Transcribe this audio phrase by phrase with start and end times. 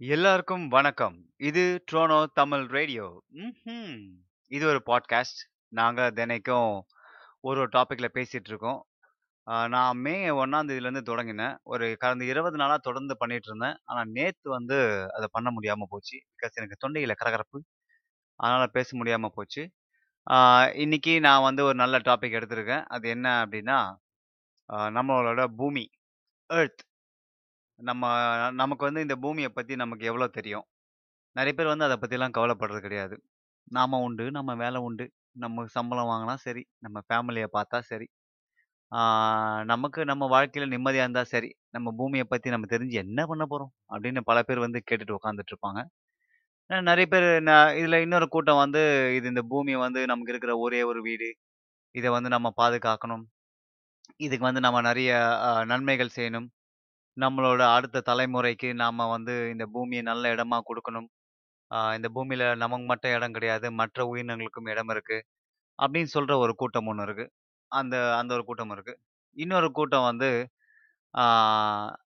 [0.00, 1.14] எல்லாருக்கும் வணக்கம்.
[1.36, 3.06] இது ட்ரோனோ தமிழ் ரேடியோ.
[4.46, 5.40] இது ஒரு பாட்காஸ்ட்.
[5.68, 6.74] நாங்கள் தினைக்கும்
[7.40, 8.78] ஒரு ஒரு டாப்பிக்கில் பேசிகிட்டு இருக்கோம்.
[9.74, 11.56] நான் மே ஒன்றாந்தேதியிலேருந்து தொடங்கினேன்.
[11.62, 13.76] ஒரு கடந்த இருபது நாளாக தொடர்ந்து பண்ணிட்டு இருந்தேன்.
[13.84, 14.78] ஆனால் நேற்று வந்து
[15.14, 16.16] அதை பண்ண முடியாமல் போச்சு.
[16.18, 17.60] பிகாஸ் எனக்கு தொண்டையில் கரகரப்பு.
[18.40, 19.64] அதனால் பேச முடியாமல் போச்சு.
[20.26, 22.84] இன்றைக்கி இன்னைக்கு நான் வந்து ஒரு நல்ல டாபிக் எடுத்திருக்கேன்.
[22.86, 23.80] அது என்ன அப்படின்னா
[24.98, 25.84] நம்மளோட பூமி,
[26.50, 26.87] எர்த்.
[27.80, 28.04] நம்ம
[28.58, 30.64] நமக்கு வந்து இந்த பூமிய பத்தி நமக்கு எவ்வளோ தெரியும்?
[31.36, 33.16] நெறைய பேர் வந்து அத பத்திலாம் கவலைப்படுறது கிடையாது.
[33.70, 35.06] நாம உண்டு, நம்ம வேலை உண்டு.
[35.36, 38.06] நம்ம சம்பளம் வாங்குனா சரி, நம்ம ஃபேமிலிய பார்த்தா சரி.
[38.92, 39.00] ஆ
[39.70, 41.50] நமக்கு நம்ம வாழ்க்கையில நிம்மதியா இருந்தா சரி.
[41.72, 43.72] நம்ம பூமிய பத்தி நம்ம தெரிஞ்சு என்ன பண்ண போறோம்?
[43.90, 45.80] அப்படின்னு பல பேர் வந்து கேட்டுட்டு உட்கார்ந்துட்டு இருப்பாங்க.
[46.70, 47.08] அ நெறைய
[47.44, 48.82] ந இதுல இன்னொரு கூட்டம் வந்து
[49.18, 51.30] இது இந்த பூமி வந்து நமக்கு இருக்கிற ஒரே ஒரு வீடு.
[51.94, 53.24] இத வந்து நம்ம பாதுகாக்கணும்.
[54.20, 55.10] இதுக்கு வந்து நம்ம நெறைய
[55.46, 56.48] அ நன்மைகள் செய்யணும்.
[57.18, 61.08] நம்மளோட அடுத்த தலைமுறைக்கு நாம வந்து இந்த பூமிய நல்ல இடமா குடுக்கணும்.
[61.96, 63.66] இந்த பூமியில நமக்கு மட்டும் இடம் கிடையாது.
[63.80, 65.18] மற்ற உயிரினங்களுக்கும் இடம் இருக்கு.
[65.78, 67.26] அப்படின்னு சொல்ற ஒரு கூட்டம் ஒண்ணு இருக்கு.
[67.72, 68.94] அந்த அந்த ஒரு கூட்டம் இருக்கு.
[69.36, 70.30] இன்னொரு கூட்டம் வந்து
[71.14, 71.24] ஆ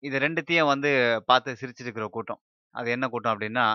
[0.03, 0.91] இது 2த்தையும் வந்து
[1.29, 2.41] பார்த்து சிரிச்சுட்டு இருக்கிற கூட்டம்.
[2.75, 3.65] அது என்ன கூட்டம் அப்படின்னா,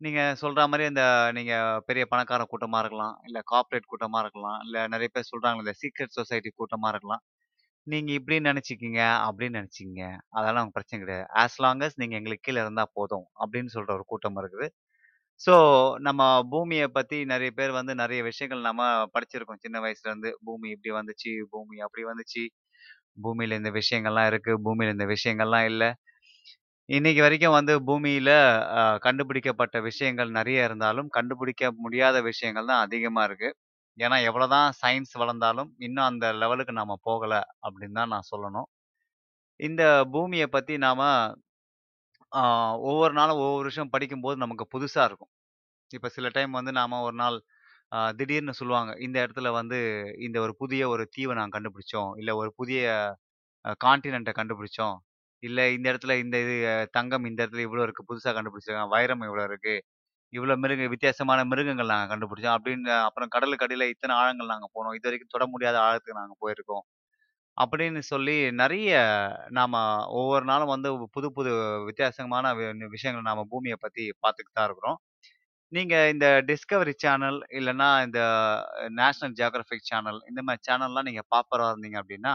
[0.00, 1.04] நீங்க சொல்ற மாரி இந்த
[1.38, 1.54] நீங்க
[1.88, 3.16] பெரிய பணக்கார கூட்டமா இருக்கலாம்.
[3.28, 4.58] இல்ல கார்ப்பரேட் கூட்டமா இருக்கலாம்.
[4.66, 7.22] இல்ல நெறைய பேர் சொல்றாங்கல்ல இந்த சீக்ரெட் சொசைட்டி கூட்டமா இருக்கலாம்.
[7.86, 10.04] நீங்க இப்படி நினச்சிக்கிங்க அப்படின்னு நெனச்சுக்கங்க.
[10.36, 11.26] அதெல்லாம் பிரச்சனை கிடையாது.
[11.42, 13.26] ஆஸ் லாங் அஸ் நீங்க எங்களுக்கு கீழ இருந்தா போதும்.
[13.40, 14.66] அப்படின்னு சொல்ற ஒரு கூட்டம் இருக்குது.
[15.40, 15.54] ஸோ,
[16.06, 16.22] நம்ம
[16.52, 18.82] பூமிய பத்தி நெறைய பேர் வந்து நெறைய விஷயங்கள் நம்ம
[19.14, 20.32] படிச்சிருக்கோம் சின்ன வயசுலேருந்து.
[20.46, 22.44] பூமி இப்படி வந்துச்சு, பூமி அப்படி வந்துச்சு.
[23.22, 25.84] பூமியில இந்த விஷயங்கள்லாம் இருக்கு, பூமியில இந்த விஷயங்கள்லாம் இல்ல.
[26.88, 28.30] இன்னைக்கு வரைக்கும் வந்து பூமியில
[28.76, 33.50] அ கண்டுபிடிக்கப்பட்ட விஷயங்கள் நெறைய இருந்தாலும், கண்டுபிடிக்க முடியாத விஷயங்கள் தான் அதிகமா இருக்கு.
[33.98, 38.68] ஏன்னா, எவ்வளோதான் சயின்ஸ் வளர்ந்தாலும், இன்னும் அந்த லெவலுக்கு நாம போகல அப்படின்னு தான் நான் சொல்லணும்.
[39.60, 41.00] இந்த பூமிய பத்தி நாம
[42.32, 42.42] ஆ
[42.84, 45.30] ஒவ்வொரு நாளும் ஒவ்வொரு விஷயம் படிக்கும்போது நமக்கு புதுசா இருக்கும்.
[45.90, 47.36] இப்ப சில டைம் வந்து நாம ஒரு நாள்
[48.18, 48.92] திடீர்னு சொல்லுவாங்க.
[49.00, 49.78] இந்த இடத்துல வந்து
[50.22, 52.12] இந்த ஒரு புதிய ஒரு தீவ நாங்க கண்டுபிடிச்சோம்.
[52.18, 52.82] இல்ல ஒரு புதிய
[53.64, 54.96] அ கான்டினென்ட்ட கண்டுபிடிச்சோம்.
[55.42, 56.56] இல்ல இந்த இடத்துல இந்த இது
[56.92, 58.08] தங்கம் இந்த இடத்துல இவ்வளோ இருக்கு.
[58.10, 58.94] புதுசா கண்டுபிடிச்சிருக்காங்க.
[58.96, 59.74] வைரம் இவ்வளோ இருக்கு.
[60.32, 62.56] இவ்வளோ மிருக வித்தியாசமான மிருகங்கள் நாங்கள் கண்டுபிடிச்சோம்.
[62.58, 64.96] அப்படின்னு அப்புறம் கடலுக்கு அடியில் இத்தனை ஆழங்கள் நாங்கள் போனோம்.
[64.98, 66.84] இது வரைக்கும் தொட முடியாத ஆழத்துக்கு நாங்கள் போயிருக்கோம்.
[67.56, 68.92] அப்படின்னு சொல்லி நிறைய
[69.58, 69.76] நாம்
[70.20, 71.50] ஒவ்வொரு நாளும் வந்து புது புது
[71.88, 74.98] வித்தியாசமான வி விஷயங்கள நாம் பூமியை பற்றி பார்த்துக்கிட்டு தான் இருக்கிறோம்.
[75.72, 78.20] நீங்கள் இந்த டிஸ்கவரி சேனல் இல்லைன்னா இந்த
[79.00, 82.34] நேஷனல் ஜியாகிரபிக் சேனல் இந்த மாதிரி சேனல்லாம் நீங்கள் பார்ப்பவரா இருந்தீங்க அப்படின்னா,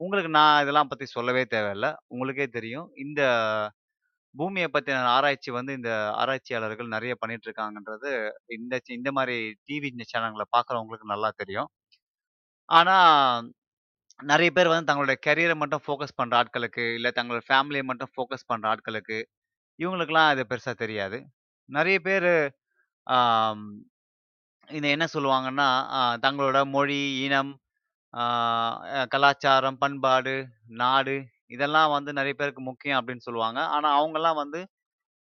[0.00, 1.88] உங்களுக்கு நான் இதெல்லாம் பற்றி சொல்லவே தேவையில்ல.
[2.14, 2.88] உங்களுக்கே தெரியும்.
[3.04, 3.22] இந்த
[4.34, 5.90] பூமியை பத்தின ஆராய்ச்சி வந்து இந்த
[6.20, 8.10] ஆராய்ச்சியாளர்கள் நிறைய பண்ணிட்டு இருக்காங்கன்றது
[8.56, 9.36] இந்த சி இந்த மாதிரி
[9.68, 11.70] டிவி சேனல்களை பார்க்குறவங்களுக்கு நல்லா தெரியும்.
[12.68, 12.96] ஆனா,
[14.20, 18.66] நிறைய பேர் வந்து தங்களுடைய கரியரை மட்டும் ஃபோக்கஸ் பண்ற ஆட்களுக்கு, இல்ல தங்களோட ஃபேமிலிய மட்டும் ஃபோக்கஸ் பண்ற
[18.72, 19.18] ஆட்களுக்கு,
[19.78, 21.18] இவங்களுக்கெல்லாம் இது பெருசா தெரியாது.
[21.68, 22.32] நிறைய பேரு
[23.06, 23.64] ஆம்
[24.68, 27.52] இத என்ன சொல்லுவாங்கன்னா, அ தங்களோட மொழி, இனம்,
[28.14, 28.24] ஆ
[28.94, 30.36] அ கலாச்சாரம், பண்பாடு,
[30.80, 31.16] நாடு
[31.56, 33.60] இதெல்லாம் வந்து நிறைய பேருக்கு முக்கியம் அப்படின்னு சொல்லுவாங்க.
[33.76, 34.60] ஆனா அவங்கெல்லாம் வந்து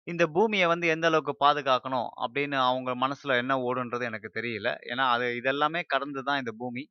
[0.08, 4.70] இந்த பூமியை வந்து எந்த அளவுக்கு பாதுகாக்கணும் அப்படின்னு அவங்க மனசுல என்ன ஓடுன்றது எனக்கு தெரியல.
[4.92, 6.84] ஏன்னா அது இதெல்லாமே கடந்து தான் இந்த பூமி.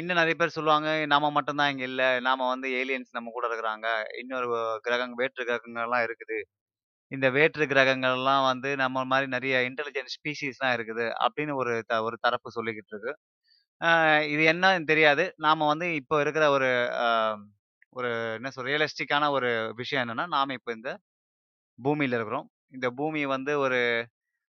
[0.00, 2.04] இன்னும் நிறைய பேர் சொல்லுவாங்க, நாம மட்டும்தான் இங்கே இங்க இல்ல.
[2.26, 3.88] நாம வந்து ஏலியன்ஸ் நம்ம கூட இருக்கிறாங்க.
[4.20, 4.48] இன்னொரு
[4.86, 6.38] கிரகம் வேற்று கிரகங்கள்லாம் இருக்குது.
[7.12, 11.06] இந்த வேற்று கிரகங்கள்லாம் வந்து நம்ம மாதிரி நிறைய இன்டெலிஜென்ட் ஸ்பீசிஸ்லாம் இருக்குது.
[11.26, 13.12] அப்படின்னு ஒரு த ஒரு தரப்பு சொல்லிக்கிட்டு இருக்கு.
[14.34, 15.24] இது என்னன்னு தெரியாது.
[15.46, 16.70] நாம வந்து இப்போ இருக்கிற ஒரு
[17.96, 20.90] ஒரு என்ன சொல் ரியலிஸ்டிக்கான ஒரு விஷயம் என்னன்னா, நாம இப்போ இந்த
[21.78, 22.46] பூமியில இருக்கிறோம்.
[22.74, 23.80] இந்த பூமி வந்து ஒரு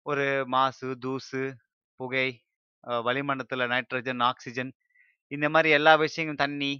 [0.06, 1.44] ஒரு மாசு, தூசு,
[2.00, 2.28] புகை,
[2.84, 2.94] அ
[3.74, 4.72] நைட்ரஜன், ஆக்சிஜன்
[5.32, 6.72] இந்த மாதிரி எல்லா விஷயங்களும் தண்ணி,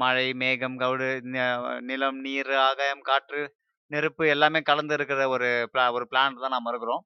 [0.00, 1.38] மழை, மேகம், கவுடு, ந
[1.88, 3.42] நிலம், நீர், ஆகாயம், காற்று,
[3.90, 7.04] நெருப்பு எல்லாமே கலந்து இருக்கிற ஒரு பிளா ஒரு பிளானட் தான் நம்ம இருக்கிறோம்.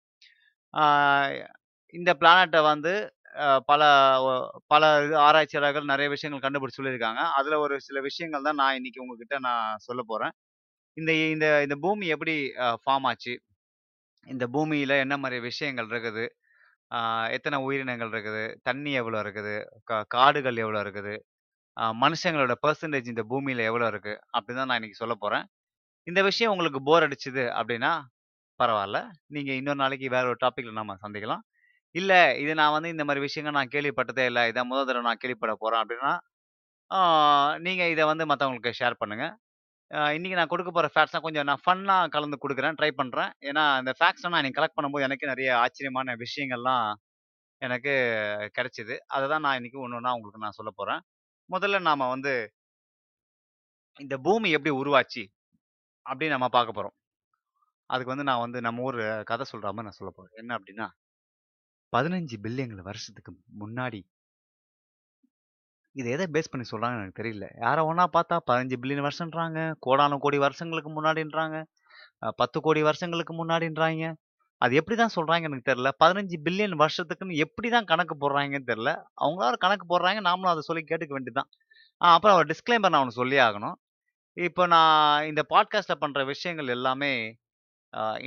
[1.94, 2.92] இந்த பிளானட்டை வந்து
[3.70, 3.82] பல
[4.72, 7.22] பல இது ஆராய்ச்சியாளர்கள் நிறைய விஷயங்கள் கண்டுபிடிச்சு சொல்லியிருக்காங்க.
[7.38, 10.34] அதில் ஒரு சில விஷயங்கள் தான் நான் இன்னைக்கு உங்ககிட்ட நான் சொல்ல போகிறேன்
[10.96, 12.34] இந்த இந்த இந்த பூமி எப்படி
[12.84, 13.34] ஃபார்ம் ஆச்சு?
[14.26, 16.24] இந்த பூமியில் என்ன மாதிரி விஷயங்கள் இருக்குது?
[17.36, 18.44] எத்தனை உயிரினங்கள் இருக்குது?
[18.68, 19.54] தண்ணி எவ்வளோ இருக்குது?
[19.90, 21.14] கா காடுகள் எவ்வளோ இருக்குது?
[22.04, 25.46] மனுஷங்களோட பர்சன்டேஜ் இந்த பூமியில் எவ்வளோ இருக்குது அப்படின்னு தான் நான் இன்னைக்கு சொல்லப் போகிறேன்
[26.06, 27.92] இந்த விஷயம் உங்களுக்கு போர் அடிச்சுது அப்படின்னா,
[28.60, 28.98] பரவாயில்ல
[29.36, 31.44] நீங்கள் இன்னொரு நாளைக்கு வேற ஒரு டாப்பிக்கில் நம்ம சந்திக்கலாம்.
[31.94, 32.12] இல்ல,
[32.42, 34.40] இது நான் வந்து இந்த மாரி விஷயங்கள் நான் கேள்விப்பட்டதே இல்ல.
[34.50, 36.12] இதான் முதல் தடவ நான் கேள்விப்பட போறேன் அப்படின்னா,
[36.90, 36.98] ஆ
[37.66, 39.26] நீங்க இத வந்து மத்தவங்களுக்கு ஷேர் பண்ணுங்க.
[39.90, 43.30] அ இன்னைக்கு நான் கொடுக்க போற ஃபேக்ட்ஸ்லாம் கொஞ்சம் நான் ஃபன்னா கலந்து கொடுக்குறேன் ட்ரை பண்றேன்.
[43.48, 46.86] ஏன்னா, இந்த ஃபேக்ட்ஸ்லாம் நான் இன்னைக்கு கலெக்ட் பண்ணும்போது எனக்கே நெறைய ஆச்சரியமான விஷயங்கள்லாம்
[47.62, 47.94] எனக்கு
[48.56, 48.96] கிடைச்சது.
[49.14, 51.02] அத தான் நான் இன்னைக்கு ஒண்ணு ஒண்ணா உங்களுக்கு நான் சொல்லப் போறேன்.
[51.50, 52.32] முதல்ல நாம வந்து
[53.96, 55.22] இந்த பூமி எப்படி உருவாச்சு?
[56.06, 56.96] அப்படின்னு நம்ம பார்க்க போறோம்.
[57.90, 60.34] அதுக்கு வந்து நான் வந்து நம்ம ஊர் கதை சொல்ற மாரி நான் சொல்லப் போறேன்.
[60.40, 60.86] என்ன அப்படின்னா
[61.94, 63.32] 15 பில்லியன் வருஷத்துக்கு
[63.62, 64.00] முன்னாடி
[65.96, 67.46] இதை எதை பேஸ் பண்ணி சொல்கிறாங்கன்னு எனக்கு தெரியல.
[67.64, 69.58] யாரை ஒன்றா பார்த்தா 15 பில்லியன் வருஷம்ன்றாங்க.
[69.86, 71.56] கோடான கோடி வருஷங்களுக்கு முன்னாடின்றாங்க.
[72.40, 74.06] பத்து கோடி வருஷங்களுக்கு முன்னாடின்றாங்க
[74.64, 75.90] அது எப்படி தான் சொல்கிறாங்க எனக்கு தெரியல.
[76.02, 78.90] 15 பில்லியன் வருஷத்துக்குன்னு எப்படி தான் கணக்கு போடுறாங்கன்னு தெரில
[79.22, 81.50] அவங்களால கணக்கு போடுறாங்க நாமளும் அதை சொல்லி கேட்டுக்க வேண்டியது தான்.
[82.00, 83.76] அப்புறம் அவர் டிஸ்க்ளைமர் நான் அவனுக்கு சொல்லி ஆகணும்.
[84.36, 87.12] இப்போ நான் இந்த பாட்காஸ்ட்டில் பண்ணுற விஷயங்கள் எல்லாமே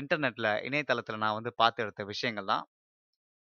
[0.01, 2.65] இன்டர்நெட்டில் இணையதளத்தில் நான் வந்து பார்த்து எடுத்த விஷயங்கள் தான்.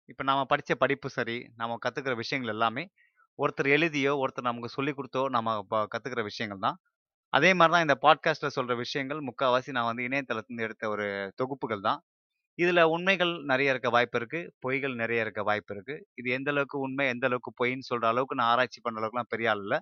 [0.09, 2.83] இப்போ நாம் படித்த படிப்பு சரி, நாம் கற்றுக்கிற விஷயங்கள் எல்லாமே
[3.39, 6.77] ஒருத்தர் எழுதியோ, ஒருத்தர் நமக்கு சொல்லிக் கொடுத்தோ நம்ம இப்போ கற்றுக்கிற விஷயங்கள் தான்.
[7.33, 11.99] அதே மாதிரி தான் இந்த பாட்காஸ்ட்டில் சொல்கிற விஷயங்கள் முக்கால்வாசி நான் வந்து இணையதளத்துலேருந்து எடுத்த ஒரு தொகுப்புகள் தான்.
[12.59, 17.05] இதில் உண்மைகள் நிறைய இருக்க வாய்ப்பு இருக்குது பொய்கள் நிறைய இருக்க வாய்ப்பு இருக்குது இது எந்த அளவுக்கு உண்மை,
[17.07, 19.79] எந்த அளவுக்கு பொய்ன்னு சொல்கிற அளவுக்கு நான் ஆராய்ச்சி பண்ண அளவுக்குலாம் பெரிய ஆள் இல்லை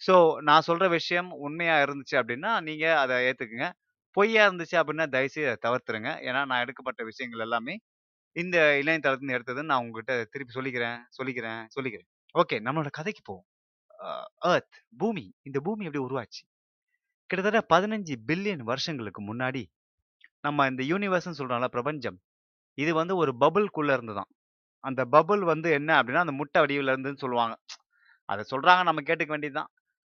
[0.00, 3.68] ஸோ நான் சொல்கிற விஷயம் உண்மையாக இருந்துச்சு அப்படின்னா, நீங்கள் அதை ஏற்றுக்குங்க
[4.16, 6.10] பொய்யா இருந்துச்சு அப்படின்னா, தயவுசெய்து தவிர்த்துருங்க.
[6.28, 7.74] ஏன்னா நான் எடுக்கப்பட்ட விஷயங்கள் எல்லாமே
[8.36, 12.08] இந்த இணையதளத்திலருந்து எடுத்ததுன்னு நான் உங்ககிட்ட திருப்பி சொல்லிக்கிறேன், சொல்லிக்கிறேன், சொல்லிக்கிறேன்.
[12.34, 13.46] ஓகே நம்மளோட கதைக்கு போவோம்.
[14.50, 15.24] ஏர்த் பூமி.
[15.48, 16.42] இந்த பூமி எப்படி உருவாச்சு?
[17.30, 19.62] கிட்டத்தட்ட 15 பில்லியன் வருஷங்களுக்கு முன்னாடி,
[20.44, 22.18] நம்ம இந்த யூனிவர்ஸ்ன்னு சொல்றோம்ல பிரபஞ்சம்.
[22.78, 24.30] இது வந்து ஒரு பபுளுக்குள்ளே இருந்து தான்
[24.84, 27.54] அந்த பபுள் வந்து என்ன அப்படின்னா, அந்த முட்டை வடிவில் இருந்துன்னு சொல்லுவாங்க.
[28.28, 29.70] அதை சொல்றாங்க நம்ம கேட்டுக்க வேண்டியது தான்.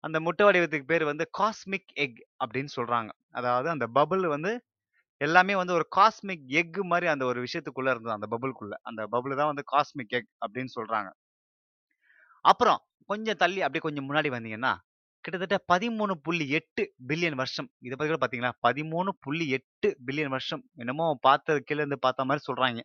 [0.04, 3.10] அந்த முட்டை வடிவத்துக்கு பேர் வந்து காஸ்மிக் எக் அப்படின்னு சொல்றாங்க.
[3.38, 4.52] அதாவது அந்த பபுள் வந்து
[5.20, 9.50] எல்லாமே வந்து ஒரு காஸ்மிக் எக் மாதிரி அந்த ஒரு விஷயத்துக்குள்ள இருந்தது அந்த பபுளுக்குள்ள அந்த பபுள் தான்
[9.52, 11.08] வந்து காஸ்மிக் எக் அப்படின்னு சொல்றாங்க.
[12.44, 12.80] அப்புறம்
[13.10, 14.72] கொஞ்சம் தள்ளி அப்படியே கொஞ்சம் முன்னாடி வந்தீங்கன்னா,
[15.24, 17.68] கிட்டத்தட்ட 13.8 பில்லியன் வருஷம்.
[17.86, 18.52] இதை பத்தி கூட பார்த்தீங்களா?
[18.66, 20.62] 13.8 பில்லியன் வருஷம்.
[20.74, 22.82] என்னமோ பார்த்தது கீழே இருந்து பார்த்த மாதிரி சொல்றாங்க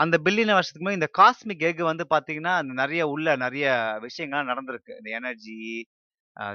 [0.00, 3.66] அந்த பில்லியன் வருஷத்துக்கு முன்னாடி இந்த காஸ்மிக் எக் வந்து பார்த்தீங்கன்னா, நிறைய உள்ள நிறைய
[4.06, 4.92] விஷயங்கள்லாம் நடந்திருக்கு.
[5.00, 5.56] இந்த எனர்ஜி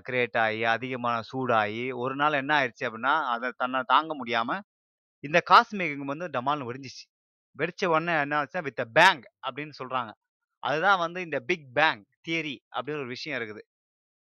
[0.07, 4.51] கிரியேட் ஆகி அதிகமான சூடாகி ஒரு நாள் என்ன ஆயிடுச்சு அப்படின்னா, அதை தன்னை தாங்க முடியாம,
[5.24, 7.04] இந்த காசு எக் வந்து டமால்னு வெடிஞ்சிச்சு
[7.56, 10.12] வெடிச்ச உடனே என்ன ஆச்சுன்னா, வித் அ பேங் அப்படின்னு சொல்றாங்க.
[10.64, 13.62] அதுதான் வந்து இந்த பிக் பேங் தியரி அப்படின்னு ஒரு விஷயம் இருக்குது.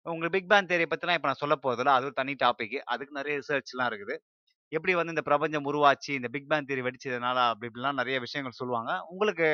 [0.07, 1.95] உங்களுக்கு பிக் பேங் தியரிய பற்றிலாம் இப்போ நான் சொல்லப் போறதில்ல.
[1.99, 2.77] அது ஒரு தனி டாபிக்.
[2.87, 4.17] அதுக்கு நிறைய ரிசர்ச்லாம் இருக்குது.
[4.73, 8.93] எப்படி வந்து இந்த பிரபஞ்சம் உருவாச்சு, இந்த பிக் பேங் தியரி வெடிச்சதுனால அப்படி இப்படிலாம் நிறைய விஷயங்கள் சொல்லுவாங்க.
[9.09, 9.49] உங்களுக்கு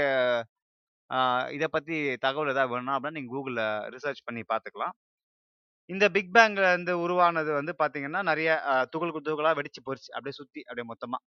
[1.50, 4.94] இதை பற்றி பத்தி தகவல் ஏதாவது வேணும்னா அப்படின்னா நீங்க கூகுளில் ரிசர்ச் பண்ணி பார்த்துக்கலாம்.
[5.93, 8.50] இந்த பிக் பேங்ல இருந்து உருவானது வந்து பார்த்தீங்கன்னா, நிறைய
[8.93, 10.12] துகளுக்கு துகள் துகளா வெடிச்சு போயிருச்சு.
[10.17, 11.19] அப்படியே சுத்தி அப்படியே மொத்தமா.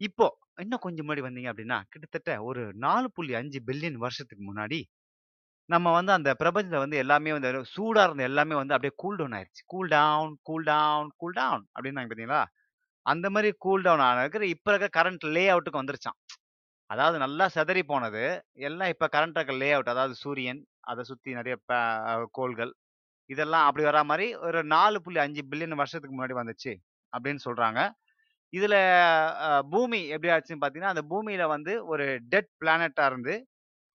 [0.00, 0.26] இப்போ
[0.64, 4.80] இன்னும் கொஞ்சம் முன்னாடி வந்தீங்க அப்படின்னா, கிட்டத்தட்ட ஒரு 4.5 பில்லியன் வருஷத்துக்கு முன்னாடி,
[5.68, 9.62] நம்ம வந்து அந்த பிரபஞ்சத்துல வந்து எல்லாமே வந்து சூடா இருந்த எல்லாமே வந்து அப்படியே கூல் டவுன் ஆயிருச்சு.
[9.72, 12.42] Cool down, cool down, cool down அப்படின்னாங்க பார்த்தீங்களா?
[13.06, 16.18] அந்த மாதிரி கூல் டவுன் ஆனதுக்கு இப்ப இருக்க கரண்ட் லே அவுட்டுக்கு வந்துருச்சாம்.
[16.90, 18.24] அதாவது நல்லா சிதறி போனது,
[18.68, 20.60] எல்லாம் இப்ப கரண்ட் இருக்க லே அவுட் அதாவது சூரியன்,
[20.90, 21.72] அதை சுத்தி நிறைய ப
[22.38, 22.72] கோள்கள்,
[23.30, 26.72] இதெல்லாம் அப்படி வரா மாதிரி ஒரு 4.5 பில்லியன் வருஷத்துக்கு முன்னாடி வந்துச்சு
[27.12, 27.80] அப்படின்னு சொல்றாங்க.
[28.52, 28.76] இதுல
[29.72, 33.34] பூமி எப்படி ஆச்சுன்னு பார்த்தீங்கன்னா, அந்த பூமியில வந்து ஒரு டெட் பிளானட்டா இருந்து,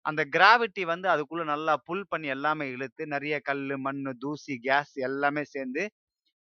[0.06, 5.44] அந்த கிராவிட்டி வந்து அதுக்குள்ள நல்லா புல் பண்ணி எல்லாமே இழுத்து, நிறைய கல் மண் தூசி, கேஸ் எல்லாமே
[5.54, 5.84] சேர்ந்து,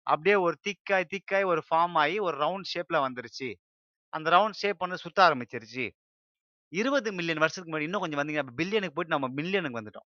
[0.06, 3.50] அப்படியே ஒரு திக்காய் திக்காய் ஒரு ஃபார்ம் ஆகி ஒரு ரவுண்ட் ஷேப்ல வந்துருச்சு.
[4.12, 5.86] அந்த ரவுண்ட் ஷேப் வந்து சுத்த ஆரம்பிச்சிருச்சு.
[6.72, 10.08] 20 மில்லியன் வருஷத்துக்கு முன்னாடி இன்னும் கொஞ்சம் வந்தீங்க பில்லியனுக்கு போயிட்டு நம்ம மில்லியனுக்கு வந்துட்டோம்.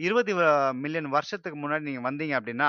[0.00, 0.32] இருபது
[0.78, 2.68] மில்லியன் வருஷத்துக்கு முன்னாடி நீங்க வந்தீங்க அப்படின்னா,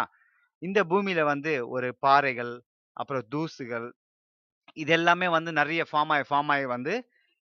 [0.62, 2.54] இந்த பூமியில வந்து ஒரு பாறைகள்,
[2.98, 3.88] அப்புறம் தூசுகள்,
[4.78, 6.94] இது எல்லாமே வந்து நிறைய ஃபார்ம் ஆகி ஃபார்ம் ஆகி வந்து,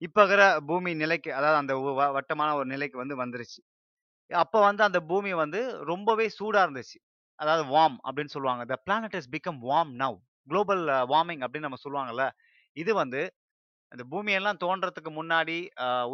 [0.01, 3.59] இப்போ இருக்கிற பூமி நிலைக்கு அதாவது அந்த வ வட்டமான ஒரு நிலைக்கு வந்து வந்துருச்சு.
[4.31, 6.97] அப்போ வந்து அந்த பூமி வந்து ரொம்பவே சூடாக இருந்துச்சு.
[7.39, 8.63] அதாவது வார்ம் அப்படின்னு சொல்லுவாங்க.
[8.65, 12.25] "The planet is become warm now." Global warming அப்படின்னு நம்ம சொல்லுவாங்கல்ல.
[12.77, 13.21] இது வந்து
[13.93, 15.57] இந்த பூமியெல்லாம் தோன்றதுக்கு முன்னாடி,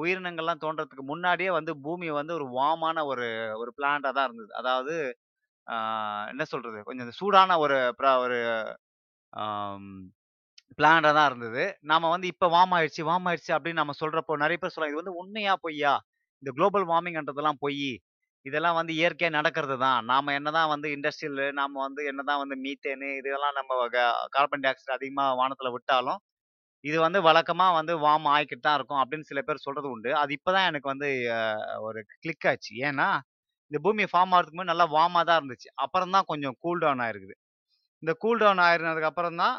[0.02, 3.28] உயிரினங்கள்லாம் தோன்றதுக்கு முன்னாடியே வந்து பூமி வந்து ஒரு வாமான ஒரு
[3.62, 4.52] ஒரு பிளானட்டா தான் இருந்தது.
[4.62, 4.96] அதாவது
[6.32, 6.80] என்ன சொல்றது?
[6.90, 7.78] கொஞ்சம் சூடான ஒரு
[8.26, 8.40] ஒரு
[9.34, 9.90] ஆம்
[11.20, 11.64] தான் இருந்தது.
[11.92, 14.94] நாம வந்து இப்போ வார்ம் ஆயிடுச்சு, வாம் ஆயிடுச்சு அப்படின்னு நம்ம சொல்றப்போ நிறைய பேர் சொல்றாங்க.
[14.96, 15.54] இது வந்து உண்மையா?
[15.66, 15.94] பொய்யா?
[16.44, 17.90] இந்த குளோபல் வார்மிங்ன்றதெல்லாம் பொய்
[18.46, 20.00] இதெல்லாம் வந்து இயற்கையாக நடக்கிறது தான்.
[20.12, 24.00] நாம என்னதான் வந்து இண்டஸ்ட்ரியல் நாம் வந்து என்னதான் வந்து மீத்தேனு இதெல்லாம் நம்ம க
[24.36, 26.20] கார்பன் டை ஆக்சைடு அதிகமாக வானத்தில் விட்டாலும்,
[26.84, 30.12] இது வந்து வழக்கமா வந்து வார்ம் ஆகிக்கிட்டு தான் இருக்கும் அப்படின்னு சில பேர் சொல்றது உண்டு.
[30.22, 31.10] அது இப்போ தான் எனக்கு வந்து
[31.88, 32.74] ஒரு கிளிக் ஆச்சு.
[32.90, 33.08] ஏன்னா,
[33.72, 35.70] இந்த பூமி ஃபார்ம் ஆகிறதுக்கு முன்னாடி நல்லா வார்மா தான் இருந்துச்சு.
[35.86, 37.36] அப்புறம் தான் கொஞ்சம் கூல் டவுன் ஆயிருக்குது.
[38.04, 38.64] இந்த கூல் டவுன்
[39.12, 39.58] அப்புறம் தான்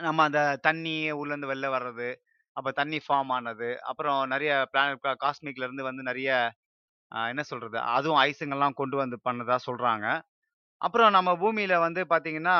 [0.00, 2.08] நம்ம அந்த தண்ணி உள்ளேருந்து வெளில வர்றது,
[2.56, 6.30] அப்ப தண்ணி ஃபார்ம் ஆனது, அப்புறம் நிறைய பிளானட் காஸ்மிக்லேருந்து காஸ்மிக்ல இருந்து வந்து நிறைய
[7.12, 7.78] என்ன சொல்றது?
[7.96, 10.06] அதுவும் ஐஸுங்கெல்லாம் கொண்டு வந்து பண்ணதா சொல்றாங்க.
[10.80, 12.56] அப்புறம் நம்ம பூமியில வந்து பார்த்தீங்கன்னா,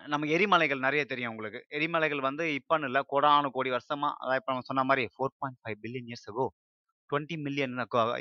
[0.00, 1.60] நம்ம எரிமலைகள் நிறைய தெரியும் உங்களுக்கு.
[1.76, 5.78] எரிமலைகள் வந்து இப்பன்னு இல்லை கோடானு கோடி வருஷமா அதாவது இப்போ நம்ம சொன்ன மாதிரி four point five
[5.84, 6.46] billion years ago,
[7.10, 7.74] 20 million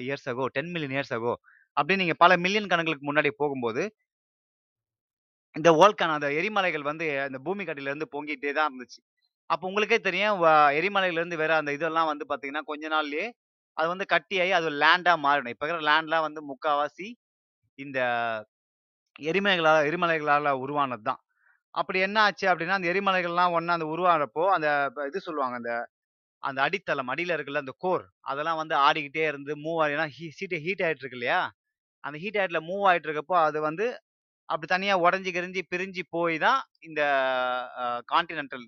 [0.05, 1.33] years ago, 10 million years ago
[1.77, 3.83] அப்படின்னு நீங்க பல மில்லியன் கணங்களுக்கு முன்னாடி போகும்போது,
[5.55, 9.00] இந்த ஓல்கான் அந்த எரிமலைகள் வந்து அந்த பூமி அடியில இருந்து பொங்கிட்டே தான் இருந்துச்சு.
[9.50, 10.48] அப்போ உங்களுக்கே தெரியும் வ
[11.39, 13.27] வேற அந்த இதெல்லாம் வந்து பார்த்தீங்கன்னா, கொஞ்ச நாள்லயே
[13.77, 15.53] அது வந்து கட்டியாகி அது லேண்டாக மாறிடும்.
[15.53, 17.07] இப்போ இருக்கிற லேண்ட்லாம் வந்து முக்காவாசி
[17.79, 18.00] இந்த
[19.29, 21.21] எரிமலைகளால் எரிமலைகளால் உருவானது தான்.
[21.79, 24.67] அப்படி என்ன ஆச்சு அப்படின்னா, அந்த எரிமலைகள்லாம் ஒன்றா அந்த உருவாகிறப்போ அந்த
[25.09, 25.57] இது சொல்லுவாங்க.
[25.62, 25.71] அந்த
[26.43, 30.27] அந்த அடித்தளம், அடியில் இருக்குல்ல அந்த கோர், அதெல்லாம் வந்து ஆடிக்கிட்டே இருந்து மூவ் ஆகி ஏன்னா ஹீ
[30.65, 31.39] ஹீட் ஆகிட்டு இருக்கு இல்லையா?
[32.03, 33.88] அந்த ஹீட் ஆகிட்டில் மூவ் ஆகிட்டு இருக்கப்போ, அது வந்து
[34.50, 36.59] அப்படி தனியாக உடஞ்சி கிரிஞ்சு பிரிஞ்சு போய் தான்
[36.89, 37.01] இந்த
[38.13, 38.65] கான்டினென்டல்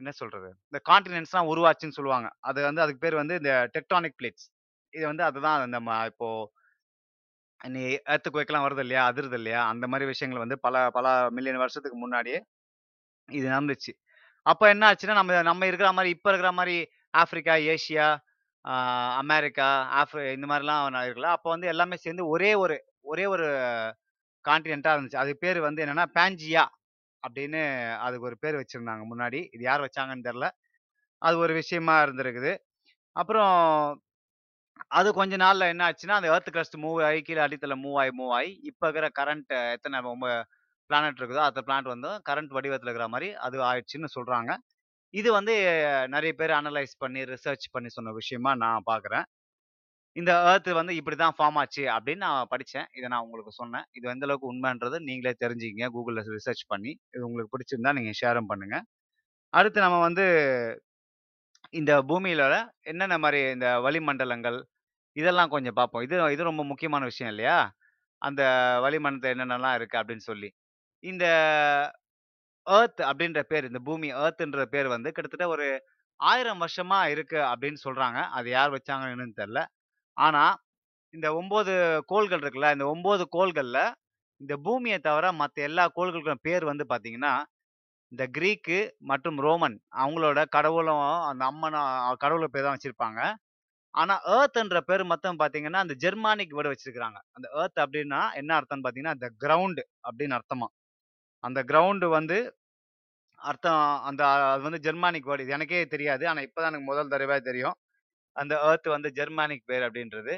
[0.00, 0.48] என்ன சொல்றது?
[0.68, 2.28] இந்த கான்டினென்ட்ஸ்லாம் உருவாச்சுன்னு சொல்லுவாங்க.
[2.48, 4.46] அது வந்து அதுக்கு பேர் வந்து இந்த டெக்டானிக் பிளேட்ஸ்.
[4.94, 6.28] இது வந்து அதுதான் நம்ம இப்போ
[7.60, 9.02] நீ எர்த்குவேக்லாம் வருது இல்லையா?
[9.10, 9.60] அதிருது இல்லையா?
[9.72, 12.38] அந்த மாரி விஷயங்கள் வந்து பல பல மில்லியன் வருஷத்துக்கு முன்னாடியே
[13.28, 13.92] இது நடந்துச்சு.
[14.46, 16.76] அப்ப என்ன ஆச்சுன்னா, நம்ம நம்ம இருக்கிற மாரி இப்ப இருக்கிற மாரி
[17.14, 18.08] ஆஃப்ரிக்கா, ஏசியா,
[19.20, 19.68] அமெரிக்கா,
[20.00, 21.30] ஆஃப்ரி இந்த மாரிலாம் நான் இருக்கல.
[21.36, 23.46] அப்ப வந்து எல்லாமே சேர்ந்து ஒரே ஒரு ஒரே ஒரு
[24.44, 25.22] கான்டினென்ட்டா இருந்துச்சு.
[25.22, 26.64] அது பேரு வந்து என்னன்னா, பான்ஜியா
[27.22, 27.60] அப்படின்னு
[28.00, 29.40] அதுக்கு ஒரு பேர் வச்சிருந்தாங்க முன்னாடி.
[29.54, 30.48] இது யார் வச்சாங்கன்னு தெரியல.
[31.22, 32.52] அது ஒரு விஷயமா இருந்திருக்குது.
[33.16, 33.54] அப்புறம்
[34.86, 38.32] அது கொஞ்ச நாள்ல என்ன ஆச்சுன்னா, அந்த எர்த் கிரஸ்ட் மூவ் ஆகி கீழ அடித்தளம் மூவ் ஆயி, மூவ்
[38.38, 40.26] ஆயி இப்ப இருக்கிற கரண்ட் எத்தன ரொம்ப
[40.90, 44.52] பிளானட் இருக்குதோ, அத்தன பிளானட் வந்து கரண்ட் வடிவத்துல இருக்கிற மாரி அது ஆயிடுச்சுன்னு சொல்றாங்க.
[45.14, 45.54] இது வந்து
[46.14, 49.26] நெறைய பேர் அனலைஸ் பண்ணி, ரிசர்ச் பண்ணி சொன்ன விஷயமா நான் பார்க்குறேன்.
[50.16, 52.86] இந்த எர்த் வந்து இப்படிதான் ஃபார்ம் ஆச்சு அப்படின்னு நான் படிச்சேன்.
[52.98, 53.84] இத நான் உங்களுக்கு சொன்னேன்.
[53.92, 55.88] இது எந்த அளவுக்கு உண்மைன்றது நீங்களே தெரிஞ்சுக்கங்க.
[55.96, 56.92] Googleல ரிசர்ச் பண்ணி.
[57.16, 58.76] இது உங்களுக்கு பிடிச்சிருந்தா நீங்க ஷேரும் பண்ணுங்க.
[59.54, 60.24] அடுத்து நம்ம வந்து
[61.74, 62.42] இந்த பூமியில
[62.82, 64.58] என்னென்ன மாதிரி இந்த வளிமண்டலங்கள்,
[65.16, 66.02] இதெல்லாம் கொஞ்சம் பார்ப்போம்.
[66.02, 67.58] இது இது ரொம்ப முக்கியமான விஷயம் இல்லையா?
[68.22, 68.42] அந்த
[68.84, 70.48] வளிமண்டலத்துல என்னென்னலாம் இருக்கு அப்படின்னு சொல்லி.
[71.04, 71.26] இந்த
[72.66, 75.66] எர்த் அப்படின்ற பேர், இந்த பூமி எர்த்ன்ற பேர் வந்து கிட்டத்தட்ட ஒரு
[76.20, 78.20] 1000 வருஷமா இருக்கு அப்படின்னு சொல்றாங்க.
[78.32, 79.62] அது யார் வச்சாங்கன்னு என்னன்னு தெரியல.
[80.16, 80.44] ஆனா,
[81.14, 81.74] இந்த 9
[82.06, 83.80] கோள்கள் இருக்குல்ல, இந்த 9 கோள்கள்ல
[84.40, 87.34] இந்த பூமிய தவிர மத்த எல்லா கோள்களுக்கும் பேர் வந்து பார்த்தீங்கன்னா,
[88.12, 91.88] இந்த கிரீக்கு மற்றும் ரோமன் அவங்களோட கடவுளும் அந்த அம்மனும்
[92.22, 93.20] கடவுளை பேர் தான் வச்சிருப்பாங்க.
[93.94, 99.14] ஆனா, ஏர்த்ன்ற பேர் மொத்தம் பாத்தீங்கன்னா அந்த ஜெர்மானிக் வேர்டு வச்சிருக்கிறாங்க அந்த ஏர்த் அப்படின்னா என்ன அர்த்தம்னு பாத்தீங்கன்னா
[99.18, 100.68] த கிரவுண்டு அப்படின்னு அர்த்தமா
[101.44, 102.38] அந்த கிரவுண்டு வந்து
[103.40, 106.24] அர்த்தம் அந்த அது வந்து ஜெர்மானிக் வேர்டு இது எனக்கே தெரியாது.
[106.30, 107.76] ஆனா இப்ப தான் எனக்கு முதல் தடவை தெரியும்.
[108.36, 110.34] அந்த ஏர்த் வந்து ஜெர்மானிக் பேர் அப்படின்றது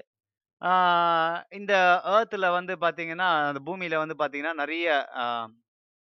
[1.59, 1.73] இந்த
[2.13, 4.87] ஏர்த்தில் வந்து பார்த்தீங்கன்னா, அந்த பூமியில் வந்து பார்த்தீங்கன்னா, நிறைய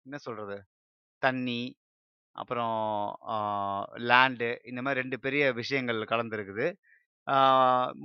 [0.06, 0.58] என்ன சொல்கிறது
[1.22, 1.62] தண்ணி,
[2.36, 2.78] அப்புறம்
[3.34, 3.38] ஆ
[4.10, 6.68] லேண்டு இந்த மாரி 2 பெரிய விஷயங்கள் கலந்திருக்குது.
[7.28, 7.36] ஆ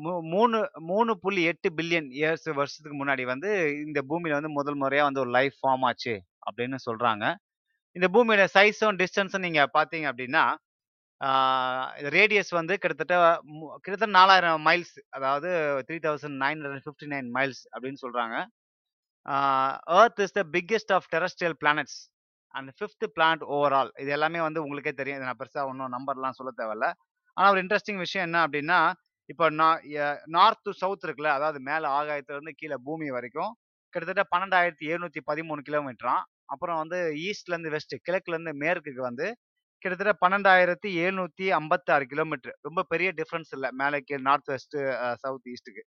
[0.03, 3.51] மூ 3 3.8 பில்லியன் இயர்ஸ் வருஷத்துக்கு முன்னாடி வந்து
[3.87, 6.15] இந்த பூமியில வந்து முதல் முறையா வந்து ஒரு லைஃப் ஃபார்ம் ஆச்சு
[6.47, 7.25] அப்படின்னு சொல்றாங்க.
[7.97, 10.45] இந்த பூமியோட சைஸும், டிஸ்டன்ஸும் நீங்க பார்த்தீங்க அப்படின்னா,
[11.21, 11.29] ஆ
[12.17, 13.17] ரேடியஸ் வந்து கிட்டத்தட்ட
[13.51, 15.51] மு கிட்டத்தட்ட 4000 மைல்ஸ் அதாவது
[15.83, 18.37] 3959 மைல்ஸ் அப்படின்னு சொல்றாங்க.
[19.27, 19.37] ஆ
[19.99, 21.99] earth is the biggest of terrestrial planets
[22.55, 23.91] and fifth planet overall.
[24.03, 25.19] இது எல்லாமே வந்து உங்களுக்கே தெரியும்.
[25.19, 26.89] இதை நான் பெருசாக ஒன்றும் நம்பர்லாம் சொல்ல தேவையில்ல.
[27.37, 28.79] ஆனால் ஒரு இன்ட்ரெஸ்டிங் விஷயம் என்ன அப்படின்னா,
[29.29, 29.79] இப்போ நான்
[30.37, 33.53] நார்த் டு சவுத் இருக்குல்ல, அதாவது மேலே ஆகாயத்துலேருந்து கீழே பூமி வரைக்கும்
[33.95, 39.27] கிட்டத்தட்ட பன்னெண்டாயிரத்தி எழுநூத்தி பதிமூணு கிலோமீட்டரான் அப்புறம் வந்து ஈஸ்ட்லேருந்து வெஸ்ட்டு வெஸ்ட் கிழக்குல மேற்குக்கு வந்து
[39.83, 42.55] கிட்டத்தட்ட 12,756 கிலோமீட்டர்.
[42.63, 44.77] ரொம்ப பெரிய டிஃப்ரென்ஸ் இல்லை மேலே கீழ நார்த் வெஸ்ட்
[45.23, 45.83] சவுத் ஈஸ்ட்டுக்கு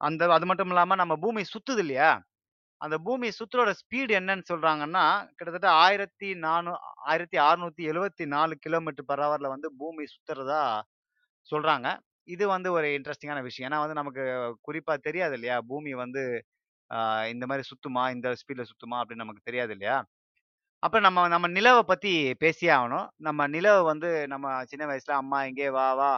[0.00, 2.10] அந்த அது மட்டும் இல்லாமல் நம்ம பூமி சுத்துது இல்லையா?
[2.80, 5.04] அந்த பூமி சுத்துறோட ஸ்பீடு என்னன்னு சொல்றாங்கன்னா,
[5.36, 6.72] கிட்டத்தட்ட 1400
[7.10, 10.62] 1674 கிலோமீட்டர் பர் ஹவர்ல வந்து பூமி சுத்துறதா
[11.48, 11.88] சொல்றாங்க.
[12.28, 13.68] இது வந்து ஒரு இன்ட்ரெஸ்டிங்கான விஷயம்.
[13.68, 14.24] ஏன்னா வந்து நமக்கு
[14.68, 15.56] குறிப்பா தெரியாது இல்லையா?
[15.70, 16.22] பூமி வந்து
[17.32, 18.04] இந்த மாதிரி சுத்துமா?
[18.16, 18.98] இந்த ஸ்பீட்ல சுத்துமா?
[19.02, 19.98] அப்படின்னு நமக்கு தெரியாது இல்லையா?
[20.82, 25.68] அப்ப நம்ம நம்ம நிலவ பத்தி பேசியே ஆகணும் நம்ம நிலவை வந்து நம்ம சின்ன வயசுல அம்மா இங்கே
[25.76, 26.12] வா வா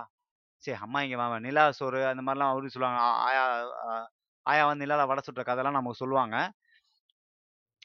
[0.64, 3.00] சரி அம்மா இங்கே வா நிலா சோறு அந்த மாதிரிலாம் அவரு சொல்லுவாங்க.
[3.26, 3.44] ஆயா
[4.46, 6.36] ஆயா வந்து நிலாவை வடை சுட்ட கதைலாம் நமக்கு சொல்லுவாங்க.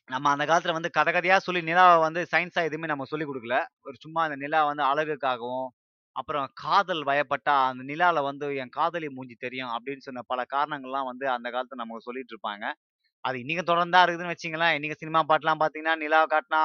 [0.07, 3.95] நம்ம அந்த காலத்துல வந்து கதை கதையா சொல்லி நிலாவை வந்து சயின்ஸா எதுவுமே நம்ம சொல்லிக் கொடுக்கல ஒரு
[3.99, 5.67] சும்மா அந்த நிலா வந்து அழகுக்காகவும்,
[6.15, 11.25] அப்புறம் காதல் வயப்பட்டா அந்த நிலால வந்து என் காதலி மூஞ்சி தெரியும் அப்படின்னு சொன்ன பல காரணங்கள்லாம் வந்து
[11.29, 12.65] அந்த காலத்துல நமக்கு சொல்லிட்டு இருப்பாங்க.
[13.25, 14.75] அது இன்னைக்கு தொடர்ந்தா இருக்குதுன்னு வச்சுக்கங்களேன்.
[14.75, 16.61] இன்னைக்கு சினிமா பாட்டுலாம் பார்த்தீங்கன்னா, நிலாவை காட்டினா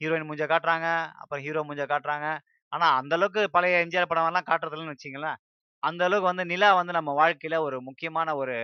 [0.00, 0.88] ஹீரோயின் மூஞ்ச காட்டுறாங்க.
[1.22, 2.26] அப்புறம் ஹீரோ மூஞ்ச காட்டுறாங்க.
[2.72, 5.38] ஆனா அந்த அளவுக்கு பழைய எம்ஜிஆர் படம்லாம் காட்டுறதுலன்னு வச்சுக்கங்களேன்.
[5.82, 8.54] அந்த அளவுக்கு வந்து நிலா வந்து நம்ம வாழ்க்கையில ஒரு முக்கியமான ஒரு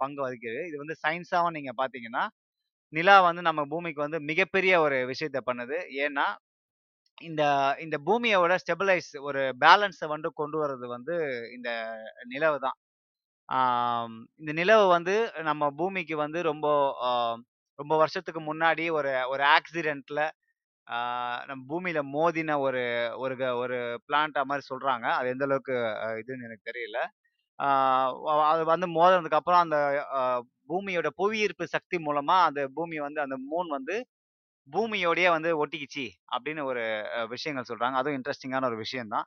[0.00, 0.60] பங்கு வகிக்குது.
[0.68, 2.24] இது வந்து சயின்ஸாவும் நீங்க பார்த்தீங்கன்னா,
[2.92, 5.76] நிலா வந்து நம்ம பூமிக்கு வந்து மிகப்பெரிய ஒரு விஷயத்த பண்ணுது.
[6.04, 6.26] ஏன்னா,
[7.22, 7.42] இந்த
[7.84, 11.14] இந்த பூமியோட ஸ்டெபிலைஸ் ஒரு பேலன்ஸை வந்து கொண்டு வர்றது வந்து
[11.56, 11.70] இந்த
[12.28, 12.76] நிலவு தான்.
[13.48, 16.66] ஆம் இந்த நிலவு வந்து நம்ம பூமிக்கு வந்து ரொம்ப
[17.78, 20.20] ரொம்ப வருஷத்துக்கு முன்னாடி ஒரு ஒரு ஆக்சிடென்ட்ல
[21.48, 22.82] நம்ம பூமியில மோதின ஒரு
[23.24, 23.76] ஒரு க ஒரு
[24.08, 25.06] பிளான்ட்டா மாதிரி சொல்றாங்க.
[25.18, 25.74] அது எந்த அளவுக்கு
[26.22, 26.98] இதுன்னு எனக்கு தெரியல.
[28.52, 29.78] அது வந்து மோதினதுக்கு அப்புறம் அந்த
[30.70, 33.96] பூமியோட புவியீர்ப்பு சக்தி மூலமா அந்த பூமி வந்து அந்த மூன் வந்து
[34.68, 36.82] பூமியோடயே வந்து ஒட்டிக்கிச்சு அப்படின்னு ஒரு
[37.34, 37.96] விஷயங்கள் சொல்றாங்க.
[38.00, 39.26] அதுவும் இன்ட்ரெஸ்டிங்கான ஒரு விஷயம் தான்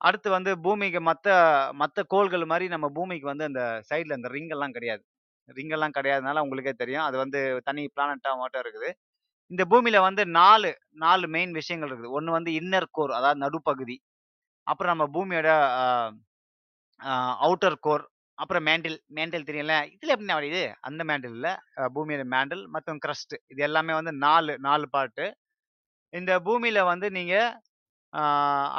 [0.00, 1.28] அடுத்து வந்து பூமிக்கு மற்ற
[1.82, 5.02] மற்ற கோள்கள் மாதிரி நம்ம பூமிக்கு வந்து அந்த சைடில் இந்த ரிங்கெல்லாம் கிடையாது.
[5.48, 7.06] ரிங்கெல்லாம் கிடையாதுனால உங்களுக்கே தெரியும்.
[7.08, 8.90] அது வந்து தனி பிளானட்டாக மட்டும் இருக்குது.
[9.50, 10.70] இந்த பூமியில வந்து நாலு
[11.04, 12.14] நாலு மெயின் விஷயங்கள் இருக்குது.
[12.18, 13.96] ஒன்று வந்து இன்னர் கோர் அதாவது நடுப்பகுதி.
[14.66, 15.48] அப்புறம் நம்ம பூமியோட
[17.44, 18.04] அவுட்டர் கோர்
[18.38, 21.48] அப்புறம் மேண்டில் மேண்டில் தெரியல இதில் எப்படி வருது அந்த மேண்டில் இல்ல
[21.96, 25.26] பூமியோட மேண்டில் மற்றும் கிரஸ்ட் இது எல்லாமே வந்து நாலு நாலு பாட்டு
[26.12, 27.34] இந்த பூமியில வந்து நீங்க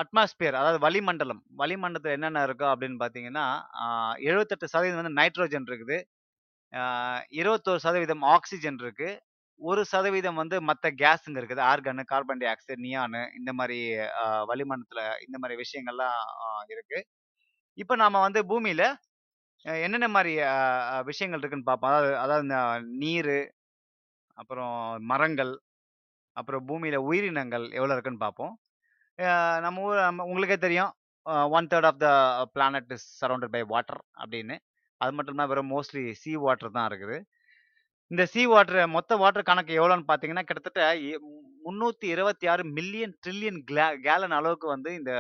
[0.02, 1.42] அட்மாஸ்பியர் அதாவது வளிமண்டலம்.
[1.62, 3.46] வளிமண்டலத்தில் என்னென்ன இருக்கோ அப்படின்னு பார்த்தீங்கன்னா
[4.30, 5.98] எழுபத்தெட்டு சதவீதம் வந்து நைட்ரோஜன் இருக்குது.
[7.40, 9.12] இருபத்தோரு சதவீதம் ஆக்சிஜன் இருக்குது
[9.62, 11.62] ஒரு சதவீதம் வந்து மற்ற கேஸுங்க இருக்குது.
[11.72, 13.80] Organ carbon dioxide neon இந்த மாதிரி
[14.22, 14.46] ஆஹ்
[15.26, 16.20] இந்த மாதிரி விஷயங்கள்லாம்
[16.74, 17.00] இருக்கு.
[17.78, 18.84] இப்போ நாம வந்து பூமியில
[19.86, 20.34] என்னென்ன மாதிரி
[21.10, 22.60] விஷயங்கள் இருக்குன்னு பார்ப்போம் அதாவது அதாவது இந்த
[23.04, 23.36] நீர்
[24.38, 24.76] அப்புறம்
[25.12, 25.54] மரங்கள்
[26.38, 28.54] அப்புறம் பூமியில உயிரினங்கள் எவ்வளோ இருக்குன்னு பார்ப்போம்
[29.66, 30.92] நம்ம ஊர் நம்ம உங்களுக்கே தெரியும்.
[31.58, 32.08] One third of the
[32.56, 34.56] planet is surrounded by water அப்படின்னு.
[35.02, 37.18] அது மட்டும் இல்லாமல் வெறும் மோஸ்ட்லி சீ வாட்டர் தான் இருக்குது.
[38.12, 40.82] இந்த சீ வாட்டர் மொத்த வாட்டர் கணக்கு எவ்வளோன்னு பார்த்தீங்கன்னா கிட்டத்தட்ட
[41.66, 43.60] முந்நூற்றி இருபத்தி ஆறு மில்லியன் ட்ரில்லியன்
[44.06, 45.12] கேலன் அளவுக்கு வந்து இந்த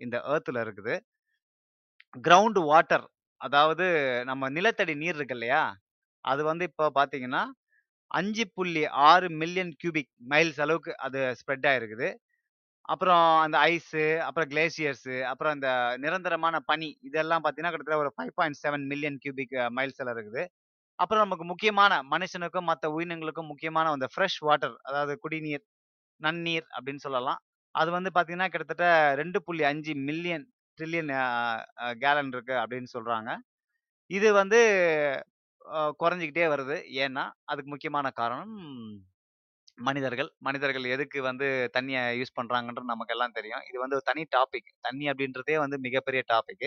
[0.00, 0.94] இந்த ஏர்த்தில் இருக்குது.
[2.26, 3.06] கிரவுண்ட் வாட்டர்
[3.40, 3.86] அதாவது
[4.30, 5.62] நம்ம நிலத்தடி நீர் இருக்கு இல்லையா?
[6.24, 7.42] அது வந்து இப்போ பார்த்தீங்கன்னா
[8.10, 12.08] அஞ்சு புள்ளி ஆறு மில்லியன் கியூபிக் மைல்ஸ் அளவுக்கு அது ஸ்ப்ரெட் ஆகிருக்குது
[12.92, 15.70] அப்புறம் அந்த ஐஸு அப்புறம் கிளேசியர்ஸு அப்புறம் இந்த
[16.04, 20.44] நிரந்தரமான பனி இதெல்லாம் பார்த்தீங்கன்னா கிட்டத்தட்ட ஒரு five point seven million cubic miles எல்லாம் இருக்குது.
[20.98, 25.64] அப்புறம் நமக்கு முக்கியமான மனுஷனுக்கும் மற்ற உயிரினங்களுக்கும் முக்கியமான அந்த ஃப்ரெஷ் வாட்டர் அதாவது குடிநீர்
[26.20, 27.40] நன்னீர் அப்படின்னு சொல்லலாம்.
[27.74, 28.86] அது வந்து பார்த்தீங்கன்னா கிட்டத்தட்ட
[29.20, 30.46] ரெண்டு புள்ளி அஞ்சு மில்லியன்
[30.78, 31.10] ட்ரில்லியன்
[32.04, 33.30] கேலன் இருக்கு அப்படின்னு சொல்றாங்க.
[34.10, 34.58] இது வந்து
[36.02, 36.76] குறைஞ்சிக்கிட்டே வருது.
[37.04, 38.54] ஏன்னா அதுக்கு முக்கியமான காரணம்
[39.88, 40.30] மனிதர்கள்.
[40.48, 41.46] மனிதர்கள் எதுக்கு வந்து
[41.76, 43.64] தண்ணியை யூஸ் பண்றாங்கன்றது நமக்கு எல்லாம் தெரியும்.
[43.70, 46.66] இது வந்து ஒரு தனி டாபிக் தண்ணி அப்படின்றதே வந்து மிகப்பெரிய டாபிக்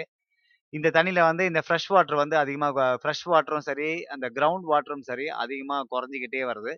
[0.73, 5.25] இந்த தண்ணியில் வந்து இந்த ஃப்ரெஷ் வாட்டர் வந்து அதிகமாக ஃப்ரெஷ் வாட்டரும் சரி அந்த கிரவுண்ட் வாட்டரும் சரி
[5.43, 6.73] அதிகமாக குறைஞ்சிக்கிட்டே வருது.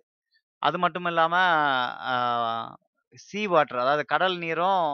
[0.62, 2.70] அது மட்டும் இல்லாமல்
[3.26, 4.84] சீ வாட்டர் அதாவது கடல் நீரும்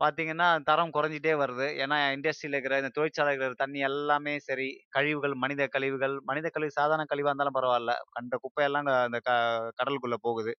[0.00, 1.66] பார்த்தீங்கன்னா தரம் குறைஞ்சிட்டே வருது.
[1.82, 7.06] ஏன்னா இண்டஸ்ட்ரியில் இருக்கிற இந்த தொழிற்சாலைகள் இருக்கிற தண்ணி எல்லாமே சரி கழிவுகள் மனித கழிவுகள் மனித கழிவு சாதாரண
[7.12, 7.94] கழிவாக இருந்தாலும் பரவாயில்ல.
[8.16, 9.32] கண்ட குப்பையெல்லாம் இந்த அந்த க
[9.80, 10.54] கடலுக்குள்ளே போகுது.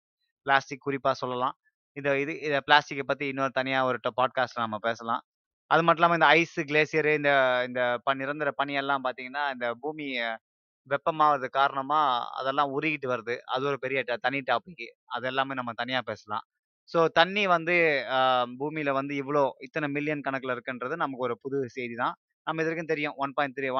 [0.46, 1.56] பிளாஸ்டிக் குறிப்பாக சொல்லலாம்.
[1.96, 5.22] இந்த இது இதை பிளாஸ்டிக்கை பற்றி இன்னொரு தனியாக ஒரு பாட்காஸ்ட் நம்ம பேசலாம்.
[5.70, 7.30] அது மட்டும் இல்லாமல் இந்த ஐஸ் கிளேசியரு இந்த
[7.68, 10.06] இந்த ப நிரந்தர பனியெல்லாம் பார்த்தீங்கன்னா இந்த பூமி
[10.86, 12.00] வெப்பமாவது காரணமா
[12.40, 13.34] அதெல்லாம் உருகிட்டு வருது.
[13.54, 14.84] அது ஒரு பெரிய ட- தனி டாபிக்
[15.16, 16.44] அது எல்லாமே நம்ம தனியா பேசலாம்.
[16.90, 17.74] ஸோ தண்ணி வந்து
[18.52, 22.14] பூமியில் பூமியில வந்து இவ்வளோ இத்தனை மில்லியன் கணக்குல இருக்குன்றது நமக்கு ஒரு புது செய்தி தான்.
[22.46, 23.16] நம்ம இது வரைக்கும் தெரியும்.
[23.24, 23.70] One point three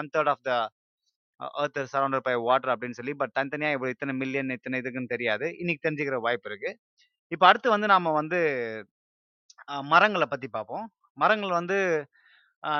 [0.00, 0.52] one third of the
[1.62, 5.46] earth surrounded by water அப்படின்னு சொல்லி பட் தனித்தனியா இவ்வளோ இத்தனை மில்லியன் இத்தனை இதுக்குன்னு தெரியாது.
[5.60, 6.70] இன்னைக்கு தெரிஞ்சுக்கிற வாய்ப்பு இருக்கு.
[7.32, 8.38] இப்போ அடுத்து வந்து நாம வந்து
[9.92, 10.86] மரங்களை பத்தி பார்ப்போம்.
[11.16, 11.76] மரங்கள் வந்து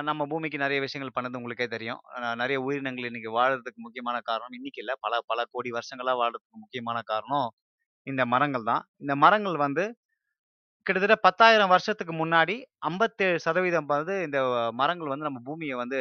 [0.09, 2.01] நம்ம பூமிக்கு நிறைய விஷயங்கள் பண்ணது உங்களுக்கே தெரியும்.
[2.43, 4.55] நிறைய உயிரினங்கள் இன்னைக்கு வாழறதுக்கு முக்கியமான காரணம்.
[4.59, 4.93] இன்னைக்கு இல்ல.
[5.05, 7.49] பல பல கோடி வருஷங்களா வாழறதுக்கு முக்கியமான காரணம்
[8.07, 8.85] இந்த மரங்கள் தான்.
[9.05, 9.85] இந்த மரங்கள் வந்து
[10.87, 12.55] கிட்டத்தட்ட பத்தாயிரம் வருஷத்துக்கு முன்னாடி
[12.89, 14.39] ஐம்பத்தேழு சதவீதம் வந்து இந்த
[14.81, 15.99] மரங்கள் வந்து நம்ம பூமியை வந்து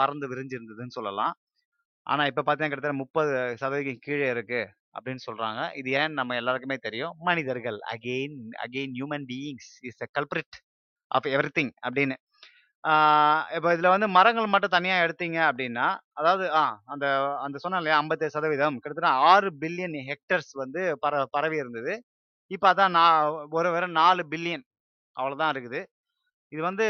[0.00, 1.34] பறந்து விரிஞ்சிருந்ததுன்னு சொல்லலாம்.
[2.06, 4.62] ஆனா இப்ப பார்த்தீங்கன்னா கிட்டத்தட்ட முப்பது சதவீதம் கீழே இருக்கு
[4.96, 5.60] அப்படின்னு சொல்றாங்க.
[5.80, 7.14] இது ஏன் நம்ம எல்லாருக்குமே தெரியும்.
[7.28, 7.78] மனிதர்கள்.
[7.94, 10.58] Again again human beings is a culprit
[11.16, 12.16] of everything அப்படின்னு
[13.56, 15.86] இப்போ இதில் வந்து மரங்கள் மட்டும் தனியாக எடுத்தீங்க அப்படின்னா
[16.20, 17.06] அதாவது ஆ அந்த
[17.44, 21.92] அந்த சொன்னேன் இல்லையா ஐம்பத்தேழு சதவீதம் கிட்டத்தட்ட ஆறு பில்லியன் ஹெக்டர்ஸ் வந்து பர பரவி இருந்தது.
[22.50, 23.18] இப்போ அதான் நான்
[23.58, 24.64] ஒரு வெறும் நாலு பில்லியன்
[25.16, 25.80] அவ்வளோதான் இருக்குது.
[26.52, 26.86] இது வந்து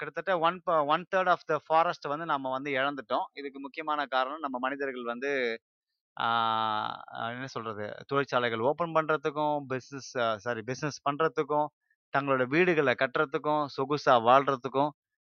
[0.00, 0.58] கிட்டத்தட்ட one
[0.94, 3.26] one third of the forest வந்து நம்ம வந்து இழந்துட்டோம்.
[3.40, 5.30] இதுக்கு முக்கியமான காரணம் நம்ம மனிதர்கள் வந்து
[7.32, 10.12] என்ன சொல்கிறது தொழிற்சாலைகள் ஓப்பன் பண்ணுறதுக்கும் பிஸ்னஸ்
[10.44, 11.66] சாரி பிஸ்னஸ் பண்ணுறதுக்கும்
[12.16, 14.92] தங்களோட வீடுகளை கட்டுறதுக்கும் சொகுசாக வாழ்கிறதுக்கும்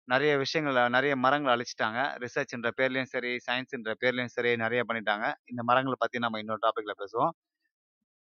[0.08, 2.00] நிறைய விஷயங்களை நிறைய மரங்களை அழிச்சிட்டாங்க.
[2.22, 5.26] ரிசர்ச்ன்ற பேர்லையும் சரி சயின்ஸ்ன்ற பேர்லேயும் சரி நிறைய பண்ணிட்டாங்க.
[5.50, 7.32] இந்த மரங்களை பற்றி நம்ம இன்னொரு டாப்பிக்கில் பேசுவோம்.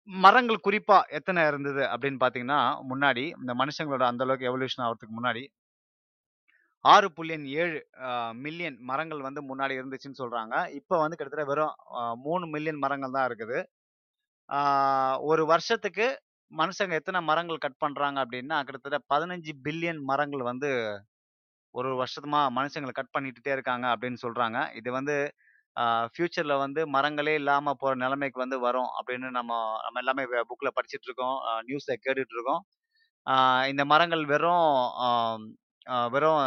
[0.09, 5.43] மரங்கள் குறிப்பாக எத்தனை இருந்தது அப்படின்னு பார்த்தீங்கன்னா முன்னாடி இந்த மனுஷங்களோட அந்த அளவுக்கு எவல்யூஷன் ஆகிறதுக்கு முன்னாடி
[6.85, 7.79] ஆறு புள்ளியன் ஏழு
[8.45, 11.75] மில்லியன் மரங்கள் வந்து முன்னாடி இருந்துச்சுன்னு சொல்கிறாங்க இப்போ வந்து கிட்டத்தட்ட வெறும்
[12.27, 13.59] மூணு மில்லியன் மரங்கள் தான் இருக்குது.
[15.31, 16.07] ஒரு வருஷத்துக்கு
[16.53, 20.71] மனுஷங்க எத்தனை மரங்கள் கட் பண்றாங்க அப்படின்னா கிட்டத்தட்ட பதினஞ்சு பில்லியன் மரங்கள் வந்து
[21.75, 25.17] ஒரு வருஷத்துமா மனுஷங்களை கட் பண்ணிட்டுட்டே இருக்காங்க அப்படின்னு சொல்றாங்க இது வந்து
[26.15, 29.53] ஃபியூச்சர்ல வந்து மரங்களே இல்லாம போற நிலைமைக்கு வந்து வரும் அப்படின்னு நம்ம
[29.85, 31.37] நம்ம எல்லாமே புக்ல படிச்சிட்டு இருக்கோம்
[31.69, 32.63] நியூஸ்ல கேட்டுட்டு இருக்கோம்
[33.71, 34.69] இந்த மரங்கள் வெறும்
[36.15, 36.43] வெறும்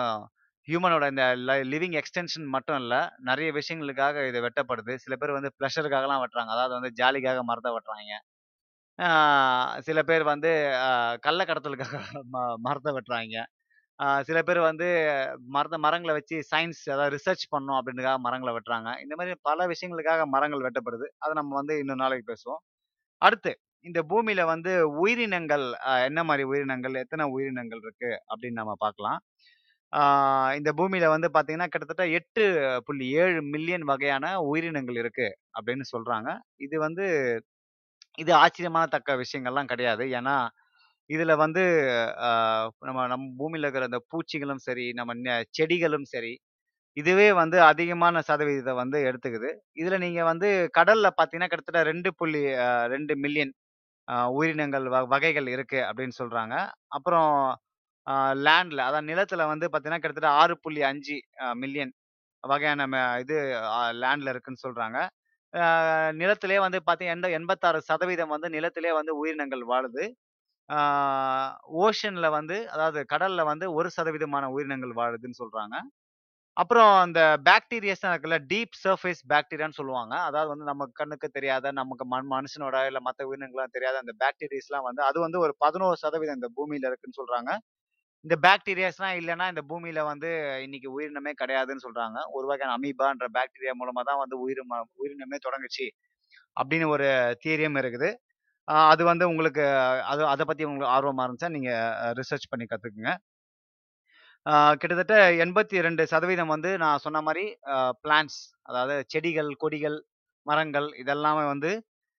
[0.67, 4.93] ஹியூமனோட இந்த ல லிவிங் எக்ஸ்டென்ஷன் மட்டும் இல்லை நிறைய விஷயங்களுக்காக இது வெட்டப்படுது.
[5.03, 6.51] சில பேர் வந்து ப்ளஷருக்காகலாம் வெட்டுறாங்க.
[6.55, 8.13] அதாவது வந்து ஜாலிக்காக மரத்தை வெட்டுறாங்க
[8.99, 9.07] ஆ
[9.87, 10.49] சில பேர் வந்து
[10.81, 10.89] அ
[11.25, 11.97] கள்ள கடத்தலுக்காக
[12.33, 13.37] ம மரத்த வெட்டுறாய்ங்க.
[14.25, 14.87] சில பேர் வந்து
[15.55, 18.89] மரத்த மரங்கள வச்சு சயன்ஸ் அதாவது ரிசர்ச் பண்ணணும் அப்படின்றதுக்காக மரங்கள வெட்டுறாங்க.
[19.03, 21.07] இந்த மாரி பல விஷயங்களுக்காக மரங்கள் வெட்டப்படுது.
[21.23, 22.61] அத நம்ம வந்து இன்னொரு நாளைக்கு பேசுவோம்.
[23.21, 23.53] அடுத்து
[23.85, 29.19] இந்த பூமியில வந்து உயிரினங்கள் அ என்ன மாரி உயிரினங்கள், எத்தன உயிரினங்கள் இருக்கு அப்படின்னு நம்ம பார்க்கலாம்.
[29.93, 30.01] ஆ
[30.59, 33.23] இந்த பூமியில வந்து பார்த்தீங்கன்னா, கிட்டத்தட்ட 8.7
[33.53, 35.27] மில்லியன் வகையான உயிரினங்கள் இருக்கு
[35.57, 36.29] அப்படின்னு சொல்றாங்க.
[36.61, 37.05] இது வந்து
[38.17, 40.03] இது ஆச்சரியமான தக்க விஷயங்கள்லாம் கிடையாது.
[40.17, 40.35] ஏன்னா,
[41.09, 41.63] இதுல வந்து
[42.81, 45.13] நம்ம நம் பூமியில இருக்கிற அந்த பூச்சிகளும் சரி, நம்ம
[45.57, 46.33] செடிகளும் சரி,
[46.97, 49.49] இதுவே வந்து அதிகமான சதவீதத்தை வந்து எடுத்துக்குது.
[49.77, 52.43] இதுல நீங்க வந்து கடல்ல பார்த்தீங்கன்னா, கிட்டத்தட்ட 2.2
[53.23, 53.53] மில்லியன்
[54.35, 56.55] உயிரினங்கள் வ வகைகள் இருக்கு அப்படின்னு சொல்றாங்க.
[56.97, 57.31] அப்புறம்
[58.07, 61.17] லேண்டில் லேண்ட்ல அதான் நிலத்துல வந்து பார்த்தீங்கன்னா, கிட்டத்தட்ட ஆறு புள்ளி அஞ்சு
[61.63, 61.93] மில்லியன்
[62.43, 64.99] வகையான ம இது லேண்டில் லேண்ட்ல இருக்குன்னு சொல்றாங்க.
[66.21, 70.03] நிலத்திலே வந்து வந்து பார்த்தீங்கன்னா, 86% வந்து நிலத்திலே வந்து உயிரினங்கள் வாழுது.
[71.81, 75.75] ஓஷனில் வந்து அதாவது கடலில் வந்து ஒரு சதவீதமான உயிரினங்கள் வாழுதுன்னு சொல்கிறாங்க
[76.57, 80.13] அப்புறம் அந்த பாக்டீரியாஸ்லாம் இருக்குல்ல, டீப் சர்ஃபேஸ் பாக்டீரியான்னு சொல்லுவாங்க.
[80.29, 85.03] அதாவது வந்து நம்ம கண்ணுக்கு தெரியாத, நமக்கு மண் மனுஷனோட இல்லை மற்ற உயிரினங்கள்லாம் தெரியாத அந்த பாக்டீரியாஸ்லாம் வந்து
[85.09, 87.51] அது வந்து ஒரு 11% இந்த பூமியில் இருக்குன்னு சொல்கிறாங்க
[88.25, 90.29] இந்த பாக்டீரியாஸ்லாம் இல்லைன்னா இந்த பூமியில வந்து
[90.65, 92.17] இன்னைக்கு உயிரினமே கிடையாதுன்னு சொல்றாங்க.
[92.37, 94.61] ஒரு வகையான அமீபான்ற பாக்டீரியா மூலமா தான் வந்து உயிர்
[95.01, 95.87] உயிரினமே தொடங்குச்சு.
[96.59, 97.07] அப்படின்னு ஒரு
[97.43, 98.09] தியரியும் இருக்குது.
[98.91, 99.63] அது வந்து உங்களுக்கு
[100.11, 101.71] அது அதை பத்தி உங்களுக்கு ஆர்வமா இருந்துச்சா, நீங்க
[102.19, 103.11] ரிசர்ச் பண்ணி கத்துக்குங்க.
[104.81, 107.43] கிட்டத்தட்ட எண்பத்தி ரெண்டு சதவீதம் வந்து நான் சொன்ன மாதிரி
[108.03, 108.37] பிளான்ஸ்
[108.69, 109.97] அதாவது செடிகள், கொடிகள்,
[110.45, 111.71] மரங்கள் இதெல்லாமே வந்து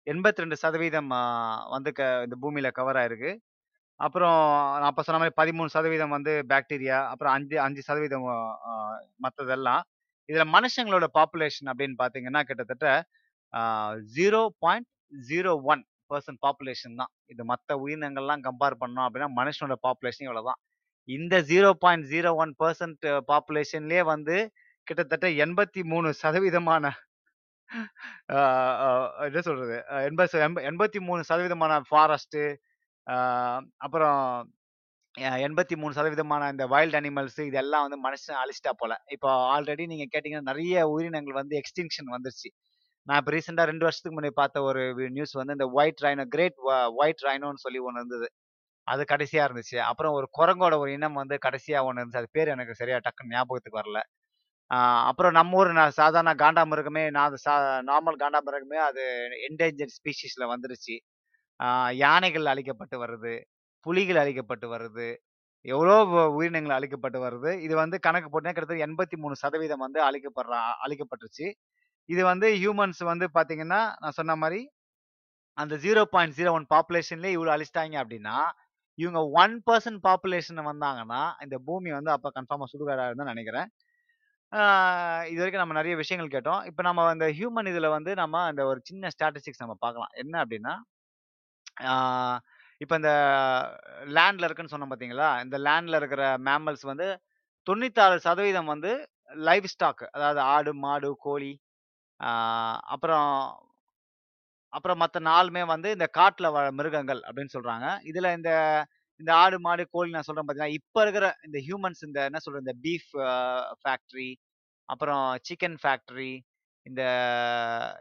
[0.07, 1.11] எண்பத்தி ரெண்டு சதவீதம்
[1.75, 3.33] வந்து க இந்த பூமியில கவர் ஆயிருக்கு.
[4.05, 4.39] அப்புறம்
[4.81, 8.27] நான் அப்போ சொன்ன மாதிரி பதிமூணு சதவீதம் வந்து பாக்டீரியா, அப்புறம் அஞ்சு அஞ்சு சதவீதம்
[9.25, 9.83] மற்றதெல்லாம்
[10.29, 12.87] இதில் மனுஷங்களோட பாப்புலேஷன் அப்படின்னு பார்த்தீங்கன்னா, கிட்டத்தட்ட
[14.17, 14.89] zero point
[15.31, 17.11] zero one percent population தான்.
[17.33, 20.61] இது மற்ற உயிரினங்கள்லாம் கம்பேர் பண்ணோம் அப்படின்னா, மனுஷனோட பாப்புலேஷன் இவ்வளவுதான்.
[21.09, 24.37] இந்த zero point zero one percent பாப்புலேஷன்லேயே வந்து
[24.87, 26.85] கிட்டத்தட்ட எண்பத்தி மூணு சதவீதமான
[29.29, 29.77] என்ன சொல்றது?
[30.09, 32.43] எண்பது எண்பத்தி மூணு சதவீதமான ஃபாரஸ்ட்டு
[33.81, 34.21] அப்புறம்
[35.47, 38.93] எண்பத்தி மூணு சதவீதமான இந்த வைல்ட் அனிமல்ஸ் இதெல்லாம் வந்து மனுஷன் அழிச்சிட்டா போல.
[39.09, 42.49] இப்போ ஆல்ரெடி நீங்க கேட்டீங்கன்னா, நிறைய உயிரினங்கள் வந்து எக்ஸ்டிங்ஷன் வந்துருச்சு.
[43.07, 44.83] நான் இப்போ ரீசெண்டாக ரெண்டு வருஷத்துக்கு முன்னாடி பார்த்த ஒரு
[45.17, 46.59] நியூஸ் வந்து இந்த ஒயிட் ரைனோ கிரேட்
[47.01, 48.29] ஒயிட் ரைனோன்னு சொல்லி ஒன்று இருந்தது.
[48.87, 49.79] அது கடைசியாக இருந்துச்சு.
[49.91, 52.23] அப்புறம் ஒரு குரங்கோட ஒரு இனம் வந்து கடைசியாக ஒன்று இருந்துச்சு.
[52.25, 54.01] அது பேர் எனக்கு சரியாக டக்குன்னு ஞாபகத்துக்கு வரல.
[55.11, 57.55] அப்புறம் நம்ம ஊர் நான் சாதாரண காண்டாமிருகமே நான் சா
[57.91, 59.03] நார்மல் காண்டாமிருகமே அது
[59.49, 60.97] என்டேஞ்சர் ஸ்பீஷீஸில் வந்துருச்சு.
[61.61, 61.69] ஆ
[62.03, 63.35] யானைகள் அழிக்கப்பட்டு வருது.
[63.87, 65.09] புலிகள் அழிக்கப்பட்டு வருது.
[65.65, 65.97] எவ்வளோ
[66.37, 67.51] உயிரினங்கள் அழிக்கப்பட்டு வருது.
[67.67, 71.49] இது வந்து கணக்கு போட்டீங்கன்னா கிட்டத்தட்ட 83% வந்து அழிக்கப்படுறா அழிக்கப்பட்டுருச்சு.
[72.09, 74.61] இது வந்து ஹியூமன்ஸ் வந்து பார்த்தீங்கன்னா, நான் சொன்ன மாதிரி
[75.59, 78.37] அந்த 0.01 பாப்புலேஷன்லயே இவ்வளோ அழிச்சிட்டாங்க அப்படின்னா,
[78.99, 83.69] இவங்க ஒன் பர்சன்ட் பாப்புலேஷன் வந்தாங்கன்னா, இந்த பூமி வந்து அப்போ கன்ஃபார்மாக சுடுகாடாக இருந்தால் நினைக்கிறேன்
[85.31, 86.63] இது வரைக்கும் நம்ம நிறைய விஷயங்கள் கேட்டோம்.
[86.71, 90.13] இப்போ நம்ம அந்த ஹியூமன் இதில் வந்து நம்ம அந்த ஒரு சின்ன ஸ்டாட்டிஸ்டிக்ஸ் நம்ம பார்க்கலாம்.
[90.23, 90.75] என்ன அப்படின்னா,
[92.81, 93.13] இப்போ இந்த
[94.17, 95.29] லேண்டில் இருக்குன்னு சொன்னோம் பார்த்தீங்களா?
[95.45, 97.07] இந்த லேண்டில் இருக்கிற மேமல்ஸ் வந்து
[97.67, 98.93] 96% வந்து
[99.43, 100.03] லைவ் ஸ்டாக்.
[100.17, 101.53] அதாவது ஆடு, மாடு, கோழி,
[102.95, 103.31] அப்புறம்
[104.73, 108.51] அப்புறம் மற்ற நாளுமே வந்து இந்த காட்டில் வ மிருகங்கள் அப்படின்னு சொல்கிறாங்க இதில் இந்த
[109.21, 112.65] இந்த ஆடு, மாடு, கோழி நான் சொல்கிறேன் பார்த்தீங்கன்னா இப்போ இருக்கிற இந்த ஹியூமன்ஸ் இந்த என்ன சொல்றது?
[112.67, 113.11] இந்த பீஃப்
[113.83, 114.31] ஃபேக்ட்ரி
[114.89, 116.33] அப்புறம் சிக்கன் ஃபேக்ட்ரி
[116.87, 117.03] இந்த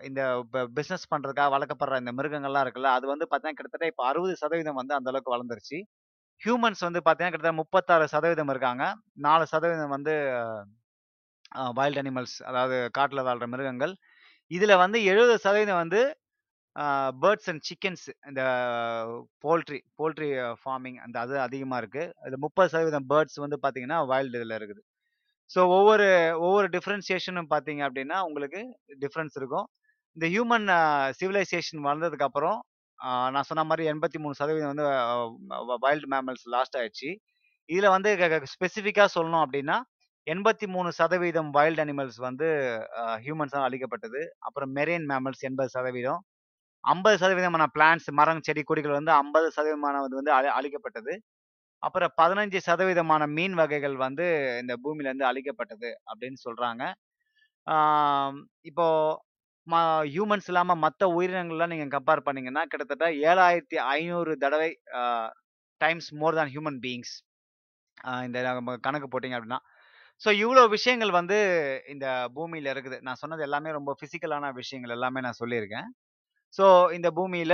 [0.10, 0.22] இந்த
[0.78, 5.10] பிஸ்னஸ் பண்ணுறதுக்காக வளர்க்கப்படுற இந்த மிருகங்கள்லாம் இருக்குல்ல, அது வந்து பார்த்தீங்கன்னா கிட்டத்தட்ட இப்போ அறுபது சதவீதம் வந்து அந்த
[5.12, 5.78] அளவுக்கு வளர்ந்துருச்சு.
[6.42, 8.84] ஹியூமன்ஸ் வந்து பார்த்தீங்கன்னா கிட்டத்தட்ட 36% இருக்காங்க.
[9.28, 10.14] நாலு சதவீதம் வந்து
[11.80, 13.94] வைல்ட் அனிமல்ஸ் அதாவது காட்டில் வாழ்கிற மிருகங்கள்.
[14.52, 16.02] இதில் வந்து 70% வந்து
[17.24, 18.42] பேர்ட்ஸ் அண்ட் சிக்கன்ஸ் இந்த
[19.46, 20.30] போல்ட்ரி போல்ட்ரி
[20.62, 24.82] ஃபார்மிங் அந்த அது அதிகமாக இருக்குது அது 30% பேர்ட்ஸ் வந்து பார்த்தீங்கன்னா, வைல்டு இதில் இருக்குது.
[25.52, 26.08] ஸோ ஒவ்வொரு
[26.46, 28.62] ஒவ்வொரு டிஃப்ரென்சியேஷனும் பார்த்தீங்க அப்படின்னா, உங்களுக்கு
[29.04, 29.66] டிஃப்ரென்ஸ் இருக்கும்.
[30.18, 30.68] இந்த ஹியூமன்
[31.20, 32.58] சிவிலைசேஷன் வளர்ந்ததுக்கு அப்புறம்,
[33.36, 34.86] நான் சொன்ன மாதிரி எண்பத்தி மூணு சதவீதம் வந்து
[35.86, 37.10] வைல்டு மேமல்ஸ் லாஸ்ட் ஆயிடுச்சு.
[37.70, 38.10] இதில் வந்து
[39.00, 39.78] க சொல்லணும் அப்படின்னா,
[40.28, 42.48] 83% வைல்ட் அனிமல்ஸ் வந்து
[43.26, 44.22] ஹியூமன்ஸாக அழிக்கப்பட்டது.
[44.48, 46.22] அப்புறம் மெரேன் மேமல்ஸ் எண்பது சதவீதம்
[46.84, 51.14] ஐம்பது சதவீதமான பிளான்ஸ் மரம், செடி, கொடிகள் வந்து 50% வந்து அழி அழிக்கப்பட்டது.
[51.84, 54.26] அப்புறம் 15% மீன் வகைகள் வந்து
[54.64, 56.84] இந்த பூமியிலேருந்து அழிக்கப்பட்டது அப்படின்னு சொல்கிறாங்க
[58.70, 58.88] இப்போ
[59.68, 59.80] ம
[60.14, 64.70] ஹியூமன்ஸ் இல்லாமல் மற்ற உயிரினங்கள்லாம் நீங்கள் கம்பேர் பண்ணீங்கன்னா, கிட்டத்தட்ட 7500 தடவை
[65.82, 67.14] times more than human beings.
[68.28, 68.40] இந்த
[68.88, 69.60] கணக்கு போட்டிங்க அப்படின்னா.
[70.22, 71.38] ஸோ இவ்வளோ விஷயங்கள் வந்து
[71.94, 72.98] இந்த பூமியில் இருக்குது.
[73.08, 75.88] நான் சொன்னது எல்லாமே ரொம்ப ஃபிசிக்கலான விஷயங்கள் எல்லாமே நான் சொல்லியிருக்கேன்.
[76.54, 76.66] ஸோ
[76.98, 77.54] இந்த பூமியில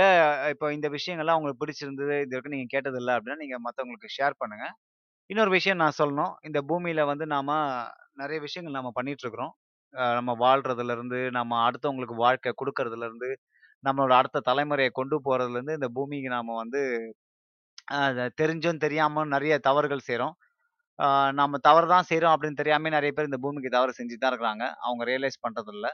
[0.52, 4.66] இப்போ இந்த விஷயங்கள்லாம் உங்களுக்கு பிடிச்சிருந்தது, இது வரைக்கும் நீங்க கேட்டதில்ல அப்படின்னா, நீங்க மற்றவங்களுக்கு ஷேர் பண்ணுங்க.
[5.30, 6.34] இன்னொரு விஷயம் நான் சொல்லணும்.
[6.48, 7.50] இந்த பூமியில வந்து நாம
[8.22, 9.52] நெறைய விஷயங்கள் நாம பண்ணிட்டு இருக்கிறோம்.
[9.94, 13.30] அ நம்ம வாழ்றதுலருந்து, நம்ம அடுத்தவங்களுக்கு வாழ்க்கை குடுக்கறதுலருந்து,
[13.84, 16.82] நம்மளோட அடுத்த தலைமுறைய கொண்டு போறதுலருந்து, இந்த பூமிக்கு நாம வந்து
[17.92, 17.98] அ
[18.38, 20.34] தெரிஞ்சும் தெரியாம நெறைய தவறுகள் செய்றோம்.
[20.98, 21.06] ஆ
[21.40, 24.64] நம்ம தவறு தான் செய்றோம் அப்படின்னு தெரியாமயே நெறைய பேர் இந்த பூமிக்கு தவறு செஞ்சுட்டு தான் இருக்கிறாங்க.
[24.82, 25.88] அவங்க ரியலைஸ் பண்றதில்ல.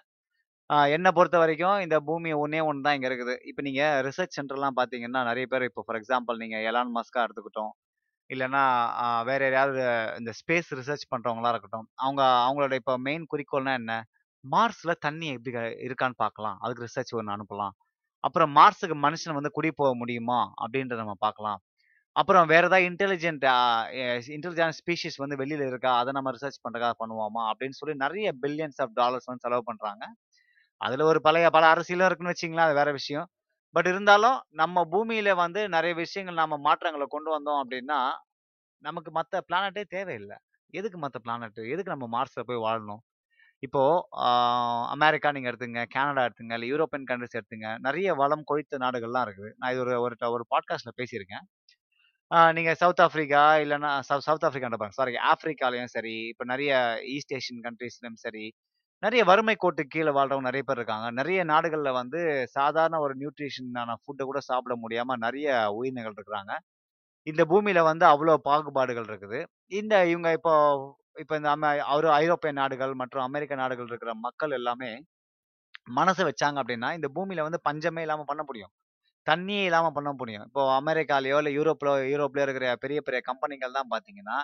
[0.94, 3.34] என்னை பொறுத்த வரைக்கும் இந்த பூமி ஒன்றே ஒன்று தான் இங்க இருக்குது.
[3.50, 7.72] இப்ப நீங்க ரிசர்ச் சென்டர்லாம் பார்த்தீங்கன்னா, நெறைய பேர் இப்போ ஃபார் எக்ஸாம்பிள் நீங்க எலான் மஸ்க்கா எடுத்துக்கிட்டோம்.
[8.30, 8.62] இல்லன்னா
[9.00, 9.82] அ வேற யாராவது
[10.20, 11.86] இந்த ஸ்பேஸ் ரிசர்ச் பண்றவங்களா இருக்கட்டும்.
[12.00, 13.94] அவங்க அவங்களோட இப்போ மெயின் குறிக்கோள்னா என்ன?
[14.44, 16.58] மார்ஸ்ல தண்ணி எப்படி க இருக்கான்னு பார்க்கலாம்.
[16.64, 17.74] அதுக்கு ரிசர்ச் ஒண்ணு அனுப்பலாம்.
[18.24, 20.40] அப்புறம் மார்ஸுக்கு மனுஷன் வந்து குடி போக முடியுமா?
[20.62, 21.60] அப்படின்றத நம்ம பார்க்கலாம்.
[22.16, 23.58] அப்புறம் வேற ஏதாவது இன்டெலிஜென்ட் ஆ
[24.36, 25.92] இன்டெலிஜென்ட் ஸ்பீஷிஸ் வந்து வெளியில இருக்கா?
[26.00, 27.44] அத நம்ம ரிசர்ச் பண்றதுக்காக பண்ணுவோமா?
[27.50, 30.04] அப்படின்னு சொல்லி நெறைய பில்லியன்ஸ் ஆஃப் டாலர்ஸ் வந்து செலவு பண்றாங்க.
[30.80, 32.68] அதுல ஒரு பழைய பல அரசியலும் இருக்குன்னு வச்சுக்கங்களேன்.
[32.68, 33.28] அது வேற விஷயம்.
[33.74, 38.00] பட் இருந்தாலும் நம்ம பூமியில வந்து நிறைய விஷயங்கள் நாம மாற்றங்களை கொண்டு வந்தோம் அப்படின்னா,
[38.84, 40.36] நமக்கு மற்ற பிளானட்டே தேவையில்லை
[40.74, 41.60] எதுக்கு மற்ற பிளானட்?
[41.74, 43.02] எதுக்கு நம்ம மார்ஸ்ல போய் வாழணும்?
[43.62, 43.82] இப்போ
[44.94, 47.68] அமெரிக்கா நீங்க எடுத்துங்க, கனடா எடுத்துங்க, இல்லை யூரோப்பியன் கண்ட்ரிஸ் எடுத்துங்க.
[47.86, 49.52] நிறைய வளம் கொழித்த நாடுகள்லாம் இருக்குது.
[49.58, 51.44] நான் இது ஒரு ஒரு ஒரு பாட்காஸ்ட்ல பேசியிருக்கேன்.
[52.30, 54.98] ஆ நீங்க சவுத் ஆஃப்ரிக்கா இல்லைன்னா சவ் சவுத் ஆஃப்ரிக்கான்ற பாருங்க.
[55.00, 56.72] சாரி ஆஃப்ரிக்காலையும் சரி, இப்போ நிறைய
[57.14, 58.44] ஈஸ்ட் ஏஷியன் கன்ட்ரீஸ்லயும் சரி,
[59.04, 61.06] நிறைய வறுமை கோட்டுக்கு கீழே வாழ்றவங்க நிறைய பேர் இருக்காங்க.
[61.10, 62.20] நிறைய நாடுகளில் வந்து
[62.56, 66.52] சாதாரண ஒரு நியூட்ரிஷனான ஃபுட்டை கூட சாப்பிட முடியாம நிறைய உயிரினங்கள் இருக்கிறாங்க.
[67.26, 69.40] இந்த பூமியில வந்து அவ்வளோ பாகுபாடுகள் இருக்குது.
[69.80, 70.52] இந்த இவங்க இப்போ
[71.22, 74.90] இப்போ இந்த அம அவர் ஐரோப்பிய நாடுகள் மற்றும் அமெரிக்க நாடுகள் இருக்கிற மக்கள் எல்லாமே
[75.98, 78.72] மனசை வச்சாங்க அப்படின்னா, இந்த பூமியில வந்து பஞ்சமே இல்லாமல் பண்ண முடியும்.
[79.26, 80.46] தண்ணியே இல்லாமல் பண்ண முடியும்.
[80.48, 84.38] இப்போ அமெரிக்காலேயோ இல்லை யூரோப்ல யூரோப்லயோ இருக்கிற பெரிய பெரிய கம்பெனிகள் தான் பார்த்தீங்கன்னா,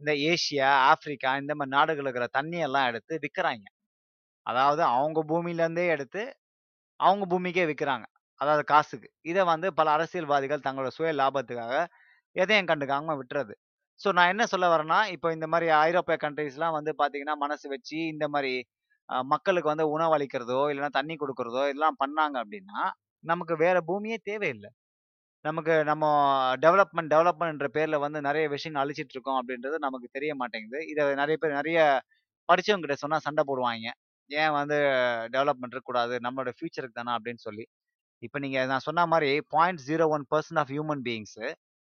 [0.00, 3.66] இந்த ஏஷியா ஆஃப்ரிக்கா இந்த மாதிரி நாடுகள் இருக்கிற தண்ணியெல்லாம் எடுத்து விற்கிறாங்க
[4.46, 6.22] அதாவது அவங்க பூமியிலேருந்தே எடுத்து,
[7.00, 8.06] அவங்க பூமிக்கே விற்கிறாங்க
[8.40, 9.08] அதாவது காசுக்கு.
[9.24, 11.74] இதை வந்து பல அரசியல்வாதிகள் தங்களோட சுய லாபத்துக்காக
[12.36, 13.54] எதையும் கண்டுக்காம விட்டுறது.
[14.00, 18.26] ஸோ நான் என்ன சொல்ல வரேன்னா, இப்போ இந்த மாதிரி ஐரோப்பிய கண்ட்ரீஸ்லாம் வந்து பார்த்தீங்கன்னா, மனசு வச்சு இந்த
[18.30, 18.52] மாதிரி
[19.28, 22.80] மக்களுக்கு வந்து உணவளிக்கிறதோ, இல்லைன்னா தண்ணி கொடுக்கறதோ இதெல்லாம் பண்ணாங்க அப்படின்னா,
[23.24, 24.70] நமக்கு வேற பூமியே தேவையில்லை
[25.44, 26.04] நமக்கு நம்ம
[26.62, 30.80] டெவலப்மெண்ட் டெவலப்மெண்ட்ன்ற பேரில் வந்து நிறைய விஷயங்கள் அழிச்சிட்டு இருக்கோம் அப்படின்றது நமக்கு தெரிய மாட்டேங்குது.
[30.92, 31.78] இதை நிறைய பேர் நிறைய
[32.48, 33.88] படித்தவங்க கிட்ட சொன்னால் சண்டை போடுவாங்க
[34.30, 34.76] ஏன் வந்து
[35.34, 36.14] டெவலப்மெண்ட் இருக்கக்கூடாது.
[36.26, 37.64] நம்மளோட ஃபியூச்சருக்கு தானே அப்படின்னு சொல்லி.
[38.26, 41.46] இப்போ நீங்கள் நான் சொன்ன மாதிரி point zero one percent of human beings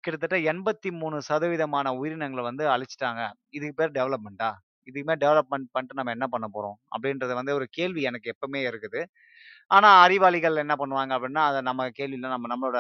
[0.04, 3.22] கிட்டத்தட்ட எண்பத்தி மூணு சதவீதமான உயிரினங்களை வந்து அழிச்சிட்டாங்க
[3.58, 4.50] இதுக்கு பேர் டெவலப்மெண்ட்டா?
[4.88, 9.02] இதுக்குமே டெவலப்மெண்ட் பண்ணிட்டு நம்ம என்ன பண்ண போகிறோம் அப்படின்றது வந்து ஒரு கேள்வி எனக்கு எப்பவுமே இருக்குது.
[9.76, 12.80] ஆனால் அறிவாளிகள் என்ன பண்ணுவாங்க அப்படின்னா, அதை நம்ம கேள்வியில் நம்ம நம்மளோட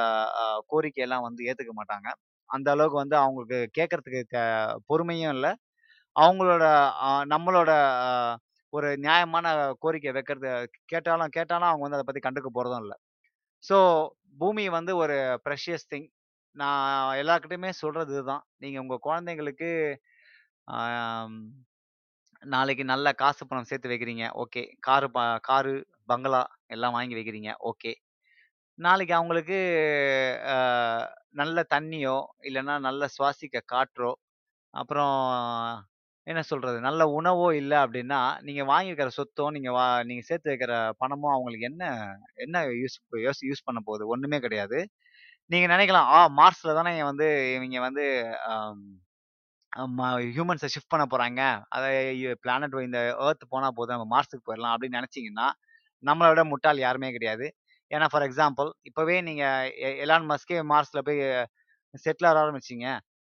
[0.71, 2.07] கோரிக்கையெல்லாம் வந்து ஏற்றுக்க மாட்டாங்க.
[2.49, 4.41] அந்த அளவுக்கு வந்து அவங்களுக்கு கேட்கறதுக்கு
[4.89, 5.51] பொறுமையும் இல்லை
[6.15, 6.65] அவங்களோட
[7.33, 7.71] நம்மளோட
[8.73, 9.47] ஒரு நியாயமான
[9.83, 10.51] கோரிக்கை வைக்கிறது
[10.85, 12.97] கேட்டாலும் கேட்டாலும் அவங்க வந்து அதை பற்றி கண்டுக்க போகிறதும் இல்லை
[13.63, 13.77] ஸோ
[14.41, 16.07] பூமி வந்து ஒரு ப்ரெஷியஸ் திங்.
[16.57, 16.85] நான்
[17.21, 18.43] எல்லாருக்கிட்டையுமே சொல்கிறது இதுதான்.
[18.63, 19.69] நீங்கள் உங்கள் குழந்தைங்களுக்கு
[22.43, 24.25] நாளைக்கு நல்ல காசு பணம் சேர்த்து வைக்கிறீங்க.
[24.43, 24.63] ஓகே.
[24.79, 25.73] காரு ப காரு,
[26.11, 26.41] பங்களா
[26.75, 27.51] எல்லாம் வாங்கி வைக்கிறீங்க.
[27.71, 27.91] ஓகே.
[28.79, 29.59] நாளைக்கு அவங்களுக்கு
[31.35, 32.17] நல்ல தண்ணியோ,
[32.49, 34.11] இல்லைன்னா நல்ல சுவாசிக்க காற்றோ,
[34.73, 35.15] அப்புறம்
[36.31, 36.77] என்ன சொல்றது?
[36.79, 41.83] நல்ல உணவோ இல்லை அப்படின்னா நீங்க வாங்கிருக்கிற சொத்தோ, நீங்க வா நீங்க சேர்த்து வைக்கிற பணமும் அவங்களுக்கு என்ன
[42.45, 44.05] என்ன யூஸ் யூஸ் யூஸ் பண்ண போகுது?
[44.15, 44.79] ஒண்ணுமே கிடையாது.
[45.49, 48.05] நீங்க நினைக்கலாம் ஆ மார்ஸ்ல தானே வந்து இவங்க வந்து
[50.29, 51.41] ஹியூமன்ஸை ஷிஃப்ட் பண்ண போறாங்க.
[51.75, 51.89] அதை
[52.43, 53.95] பிளானட் இந்த ஏர்த் போனா போதும்.
[53.95, 55.47] நம்ம மார்ஸுக்கு போயிடலாம் அப்படின்னு நெனச்சீங்கன்னா,
[56.03, 57.47] நம்மளை விட முட்டாள் யாருமே கிடையாது.
[57.91, 59.71] ஏன்னா ஃபார் எக்ஸாம்பிள் இப்போவே நீங்கள்
[60.05, 61.21] எலான் மஸ்கே மார்ஸில் போய்
[62.03, 62.87] செட்டில் ஆக ஆரம்பிச்சீங்க.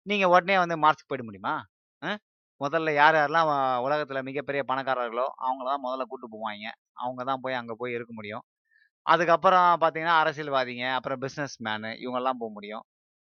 [0.07, 1.55] நீங்கள் உடனே வந்து மார்ஸ்க்கு போயிட முடியுமா?
[2.61, 3.51] முதல்ல யார் யாரெல்லாம்
[3.85, 6.67] உலகத்தில் மிகப்பெரிய பணக்காரர்களோ, அவங்கள தான் முதல்ல கூட்டு போவாங்க
[7.03, 8.45] அவங்க தான் போய் அங்கே போய் இருக்க முடியும்.
[9.07, 12.85] அதுக்கப்புறம் பார்த்தீங்கன்னா, அரசியல்வாதிங்க, அப்புறம் பிஸ்னஸ் மேனு இவங்கெல்லாம் போக முடியும்.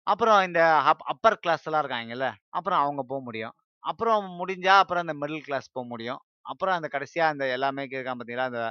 [0.07, 3.55] அப்புறம் இந்த அப் அப்பர் கிளாஸ்லாம் இருக்காங்கல்ல, அப்புறம் அவங்க போக முடியும்.
[3.83, 6.21] அப்புறம் முடிஞ்சா அப்புறம் இந்த மிடில் கிளாஸ் போக முடியும்.
[6.45, 8.63] அப்புறம் அந்த கடைசியாக அந்த எல்லாமே இருக்கான் பார்த்தீங்களா, அந்த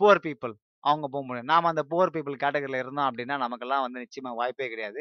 [0.00, 1.50] புவர் பீப்புள் அவங்க போக முடியும்.
[1.52, 5.00] நாம் அந்த புவர் பீப்புள் கேட்டகரியில் இருந்தோம் அப்படின்னா நமக்கெல்லாம் வந்து நிச்சயமாக வாய்ப்பே கிடையாது.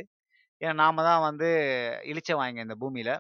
[0.61, 1.49] ஏன்னா நாம தான் வந்து
[2.11, 3.13] இழிச்ச வாங்க இந்த பூமியில்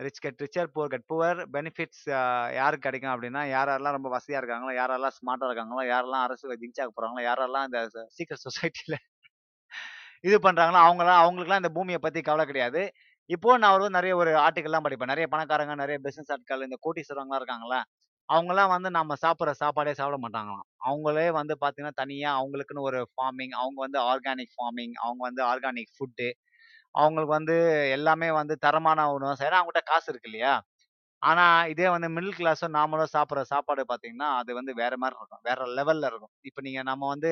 [0.00, 1.38] rich get richer, poor get poor.
[1.56, 2.04] Benefits
[2.58, 6.94] யாருக்கு கிடைக்கும் அப்படின்னா யார் யாரெல்லாம் ரொம்ப வசதியாக இருக்காங்களோ, யார் யாரெல்லாம் ஸ்மார்ட்டாக இருக்காங்களோ, யாரெல்லாம் அரசு ஜிங்ஜாக்
[6.96, 7.80] போகிறாங்களோ யாரெல்லாம் இந்த
[8.16, 9.06] சீக்கிரம் சீக்ரெட்
[10.28, 12.82] இது பண்ணுறாங்களோ அவங்களாம் அவங்களுக்குலாம் இந்த பூமியை பற்றி கவலை கிடையாது.
[13.30, 15.12] இப்போ நான் ஒரு நிறைய ஒரு ஆர்டிக்கல்லாம் படிப்பேன்.
[15.12, 17.80] நிறைய பணக்காரங்க, நிறைய பிசினஸ் ஆட்கள், இந்த கோடீஸ்வரங்கலாம் இருக்காங்களா
[18.28, 20.66] அவங்களாம் வந்து நம்ம சாப்பிட்ற சாப்பாடே சாப்பிட மாட்டாங்களாம்.
[20.88, 26.28] அவங்களே வந்து பார்த்தீங்கன்னா, தனியாக அவங்களுக்குன்னு ஒரு ஃபார்மிங், அவங்க வந்து ஆர்கானிக் ஃபார்மிங், அவங்க வந்து ஆர்கானிக் ஃபுட்டு,
[26.94, 27.54] அவங்களுக்கு வந்து
[27.96, 30.54] எல்லாமே வந்து தரமான உணவு சரி அவங்ககிட்ட காசு இருக்கு இல்லையா?
[31.22, 35.42] ஆனா, இதே வந்து மிடில் கிளாஸும் நாமளும் சாப்பிட்ற சாப்பாடு பார்த்தீங்கன்னா, அது வந்து வேற மாதிரி இருக்கும்.
[35.44, 36.32] வேற லெவல்ல இருக்கும்.
[36.48, 37.30] இப்போ நீங்க நம்ம வந்து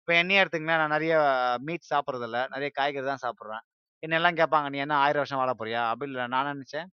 [0.00, 1.14] இப்போ என்னையே எடுத்துக்கங்களேன், நான் நிறைய
[1.62, 3.64] மீட் சாப்பிட்றதில்ல நிறைய காய்கறி தான் சாப்பிட்றேன்
[4.02, 6.88] என்னெல்லாம் கேட்பாங்க, "நீ என்ன ஆயிரம் வருஷம் வாழ போறியா?" அப்படி இல்லை நான் நினச்சேன்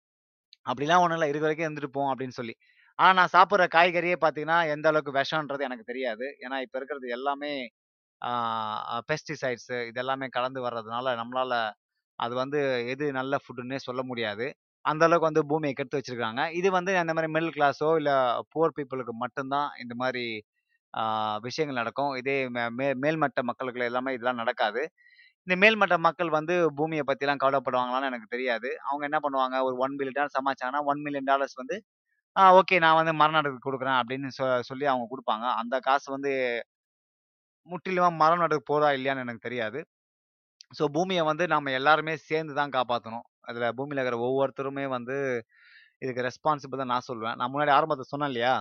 [0.65, 2.55] அப்படிலாம் ஒன்றும் இல்லை இருக்கிற வரைக்கும் இருந்துருப்போம் அப்படின்னு சொல்லி.
[2.99, 6.27] ஆனா, நான் சாப்பிட்ற காய்கறியே பார்த்தீங்கன்னா, எந்த அளவுக்கு விஷம்ன்றது எனக்கு தெரியாது.
[6.43, 7.51] ஏன்னா, இப்போ இருக்கிறது எல்லாமே
[9.09, 11.53] பெஸ்டிசைட்ஸு இதெல்லாமே கலந்து வர்றதுனால, நம்மளால
[12.19, 12.59] அது வந்து
[12.93, 14.47] எது நல்ல ஃபுட்டுன்னே சொல்ல முடியாது.
[14.85, 16.41] அந்த அளவுக்கு வந்து பூமியை கெடுத்து வச்சிருக்காங்க.
[16.59, 18.15] இது வந்து அந்த மாதிரி மிடில் கிளாஸோ, இல்லை
[18.53, 20.23] புவர் பீப்புளுக்கு மட்டும்தான் இந்த மாதிரி
[21.45, 22.11] விஷயங்கள் நடக்கும்.
[22.21, 24.81] இதே மே மே மேல்மட்ட மக்களுக்கு எல்லாமே இதெல்லாம் நடக்காது.
[25.47, 28.69] இந்த மேல்மட்ட மக்கள் வந்து பூமியை பற்றிலாம் கவலைப்படுவாங்களான்னு எனக்கு தெரியாது.
[28.87, 31.77] அவங்க என்ன பண்ணுவாங்க, ஒரு ஒன் மில்லியன் டாலர் சமாச்சாங்கன்னா ஒன் மில்லியன் டாலர்ஸ் வந்து
[32.59, 36.31] ஓகே நான் வந்து மறுநாட்டுக்கு கொடுக்குறேன் அப்படின்னு சொ சொல்லி அவங்க கொடுப்பாங்க அந்த காசு வந்து
[37.67, 39.79] முற்றிலுமா மரம் நடுக்கு போதா இல்லையான்னு எனக்கு தெரியாது.
[40.71, 43.25] ஸோ பூமிய வந்து நாம எல்லாருமே சேர்ந்து தான் காப்பாத்தணும்.
[43.49, 45.15] அதுல பூமியில இருக்கிற ஒவ்வொருத்தருமே வந்து
[46.03, 47.37] இதுக்கு ரெஸ்பான்சிபிள் தான் நான் சொல்லுவேன்.
[47.39, 48.53] நான் முன்னாடி ஆரம்பத்தை சொன்னேன் இல்லையா?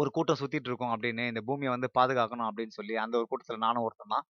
[0.00, 3.84] ஒரு கூட்டம் சுத்திட்டு இருக்கோம் அப்படின்னு, இந்த பூமியை வந்து பாதுகாக்கணும் அப்படின்னு சொல்லி, அந்த ஒரு கூட்டத்துல நானும்
[3.86, 4.26] ஒருத்தன் தான்.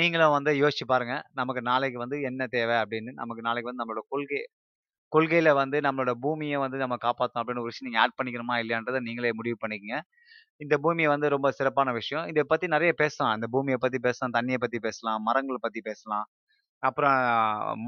[0.00, 1.14] நீங்களும் வந்து யோசிச்சு பாருங்க.
[1.40, 3.12] நமக்கு நாளைக்கு வந்து என்ன தேவை அப்படின்னு.
[3.22, 4.40] நமக்கு நாளைக்கு வந்து நம்மளோட கொள்கை
[5.12, 9.32] கொள்கையில வந்து நம்மளோட பூமியை வந்து நம்ம காப்பாற்றணும் அப்படின்னு ஒரு விஷயம் நீங்க ஆட் பண்ணிக்கணுமா இல்லையான்றதை நீங்களே
[9.40, 9.98] முடிவு பண்ணிக்கங்க.
[10.64, 12.26] இந்த பூமியை வந்து ரொம்ப சிறப்பான விஷயம்.
[12.32, 13.34] இதை பத்தி நிறைய பேசலாம்.
[13.38, 16.26] இந்த பூமியை பத்தி பேசலாம், தண்ணியை பத்தி பேசலாம், மரங்களை பத்தி பேசலாம்.
[16.82, 17.18] அப்புறம்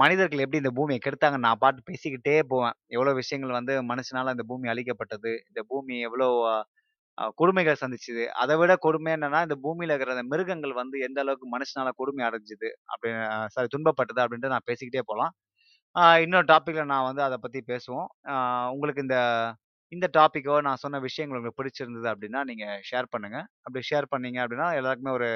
[0.02, 2.76] மனிதர்கள் எப்படி இந்த பூமியை கெடுத்தாங்கன்னு நான் பாட்டு பேசிக்கிட்டே போவேன்.
[2.96, 5.33] எவ்வளோ விஷயங்கள் வந்து மனுஷனால இந்த பூமி அழிக்கப்பட்டது.
[5.50, 6.28] இந்த பூமி எவ்வளோ
[7.40, 11.92] கொடுமைகள் சந்திச்சுது அதை விட கொடுமை என்னன்னா, இந்த பூமியில இருக்கிற அந்த மிருகங்கள் வந்து எந்த அளவுக்கு மனுஷனால
[12.00, 13.11] கொடுமை அடைஞ்சுது அப்படி
[13.57, 15.35] சாரி துன்பப்பட்டது அப்படின்ட்டு நான் பேசிக்கிட்டே போகலாம்
[16.20, 18.09] இன்னொரு டாப்பிக்கில் நான் வந்து அதை பத்தி பேசுவோம்.
[18.29, 18.35] ஆ
[18.72, 19.18] உங்களுக்கு இந்த
[19.92, 23.38] இந்த டாப்பிக்கோ நான் சொன்ன விஷயங்கள் உங்களுக்கு பிடிச்சிருந்தது அப்படின்னா, நீங்க ஷேர் பண்ணுங்க.
[23.62, 25.29] அப்படி ஷேர் பண்ணீங்க அப்படின்னா, எல்லாருக்குமே ஒரு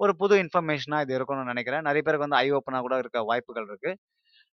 [0.00, 3.92] ஒரு புது இன்ஃபர்மேஷனா இது இருக்கும்னு நினைக்கிறேன் நிறைய பேருக்கு வந்து ஐ ஓப்பனா கூட இருக்க வாய்ப்புகள் இருக்கு.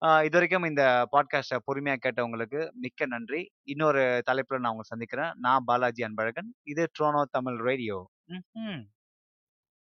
[0.02, 3.42] ஆ இதுவரைக்கும் இந்த பாட்காஸ்ட்டை பொறுமையா கேட்டவங்களுக்கு மிக்க நன்றி.
[3.64, 5.32] இன்னொரு தலைப்புல நான் உங்களை சந்திக்கிறேன்.
[5.38, 6.50] நான் பாலாஜி அன்பழகன்.
[6.64, 7.98] இது ட்ரோனோ தமிழ் ரேடியோ.
[8.30, 8.82] ம்ஹ்ம்.